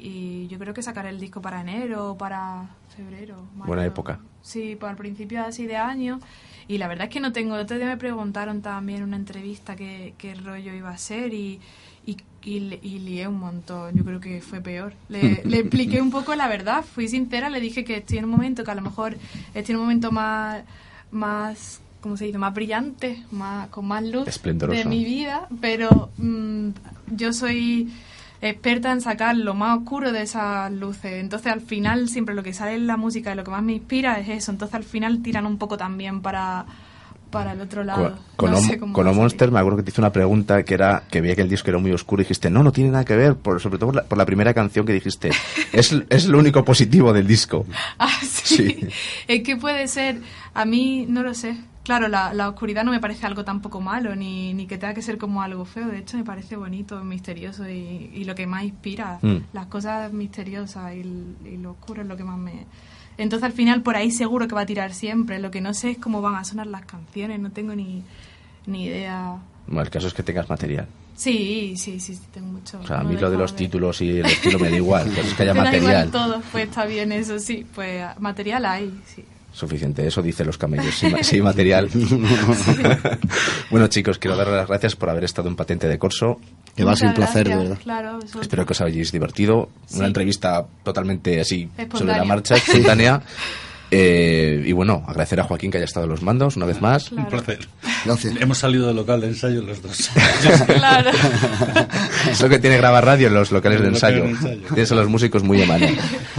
[0.00, 3.46] y yo creo que sacaré el disco para enero o para febrero.
[3.54, 4.20] Buena época.
[4.42, 6.20] Sí, para el principio así de año.
[6.68, 7.54] Y la verdad es que no tengo.
[7.56, 11.34] El otro día me preguntaron también en una entrevista qué, qué rollo iba a ser
[11.34, 11.60] y,
[12.06, 13.94] y, y, le- y lié un montón.
[13.96, 14.94] Yo creo que fue peor.
[15.08, 18.30] Le, le expliqué un poco la verdad, fui sincera, le dije que estoy en un
[18.30, 19.16] momento que a lo mejor
[19.54, 20.62] estoy en un momento más.
[21.10, 22.38] más ¿Cómo se dice?
[22.38, 26.68] Más brillante, más, con más luz de mi vida, pero mm,
[27.10, 27.92] yo soy
[28.40, 31.14] experta en sacar lo más oscuro de esas luces.
[31.14, 33.72] Entonces, al final, siempre lo que sale en la música y lo que más me
[33.72, 34.52] inspira es eso.
[34.52, 36.64] Entonces, al final, tiran un poco también para,
[37.32, 38.16] para el otro lado.
[38.36, 38.92] Con, No sé con.
[38.92, 41.70] Monster me acuerdo que te hice una pregunta que era que veía que el disco
[41.70, 43.96] era muy oscuro y dijiste, no, no tiene nada que ver, por, sobre todo por
[43.96, 45.32] la, por la primera canción que dijiste.
[45.72, 47.66] es, es lo único positivo del disco.
[47.98, 48.56] Ah, sí.
[48.56, 48.88] Sí.
[49.26, 50.20] Es que puede ser,
[50.54, 51.56] a mí no lo sé.
[51.86, 55.02] Claro, la, la oscuridad no me parece algo tampoco malo, ni, ni que tenga que
[55.02, 55.86] ser como algo feo.
[55.86, 59.20] De hecho, me parece bonito, misterioso y, y lo que más inspira.
[59.22, 59.36] Mm.
[59.52, 60.98] Las cosas misteriosas y,
[61.48, 62.66] y lo oscuro es lo que más me...
[63.18, 65.38] Entonces, al final, por ahí seguro que va a tirar siempre.
[65.38, 68.02] Lo que no sé es cómo van a sonar las canciones, no tengo ni,
[68.66, 69.36] ni idea.
[69.68, 70.88] Bueno, el caso es que tengas material.
[71.14, 72.80] Sí, sí, sí, sí, tengo mucho.
[72.80, 75.08] O sea, a no mí lo de los títulos y el estilo me da igual,
[75.14, 76.10] pero es que haya material.
[76.10, 77.64] todo, pues está bien eso, sí.
[77.74, 79.24] Pues material hay, sí.
[79.56, 81.88] Suficiente, eso dicen los camellos, sí, material.
[83.70, 86.38] bueno, chicos, quiero dar las gracias por haber estado en Patente de Corso.
[86.76, 87.82] Que va a ser un placer, de gracias, verdad.
[87.82, 89.70] Claro, eso- Espero que os hayáis divertido.
[89.86, 89.96] Sí.
[89.96, 93.22] Una entrevista totalmente así, sobre la marcha, espontánea.
[93.90, 97.12] Eh, y bueno, agradecer a Joaquín que haya estado en los mandos una vez más.
[97.12, 97.60] Un placer.
[98.04, 98.34] Gracias.
[98.40, 100.10] Hemos salido del local de ensayo los dos.
[100.66, 101.10] Claro.
[102.30, 104.18] Es lo que tiene grabar radio en los locales de ensayo.
[104.18, 104.74] locales de ensayo.
[104.74, 105.86] Tienes a los músicos muy a mano.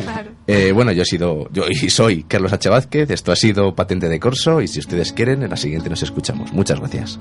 [0.04, 0.32] claro.
[0.46, 2.70] Eh, bueno, yo he sido, yo y soy Carlos H.
[2.70, 6.04] Vázquez, esto ha sido Patente de Corso y si ustedes quieren, en la siguiente nos
[6.04, 6.52] escuchamos.
[6.54, 7.20] Muchas gracias.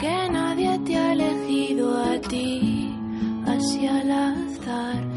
[0.00, 2.94] Que nadie te ha elegido a ti,
[3.46, 5.09] así al azar.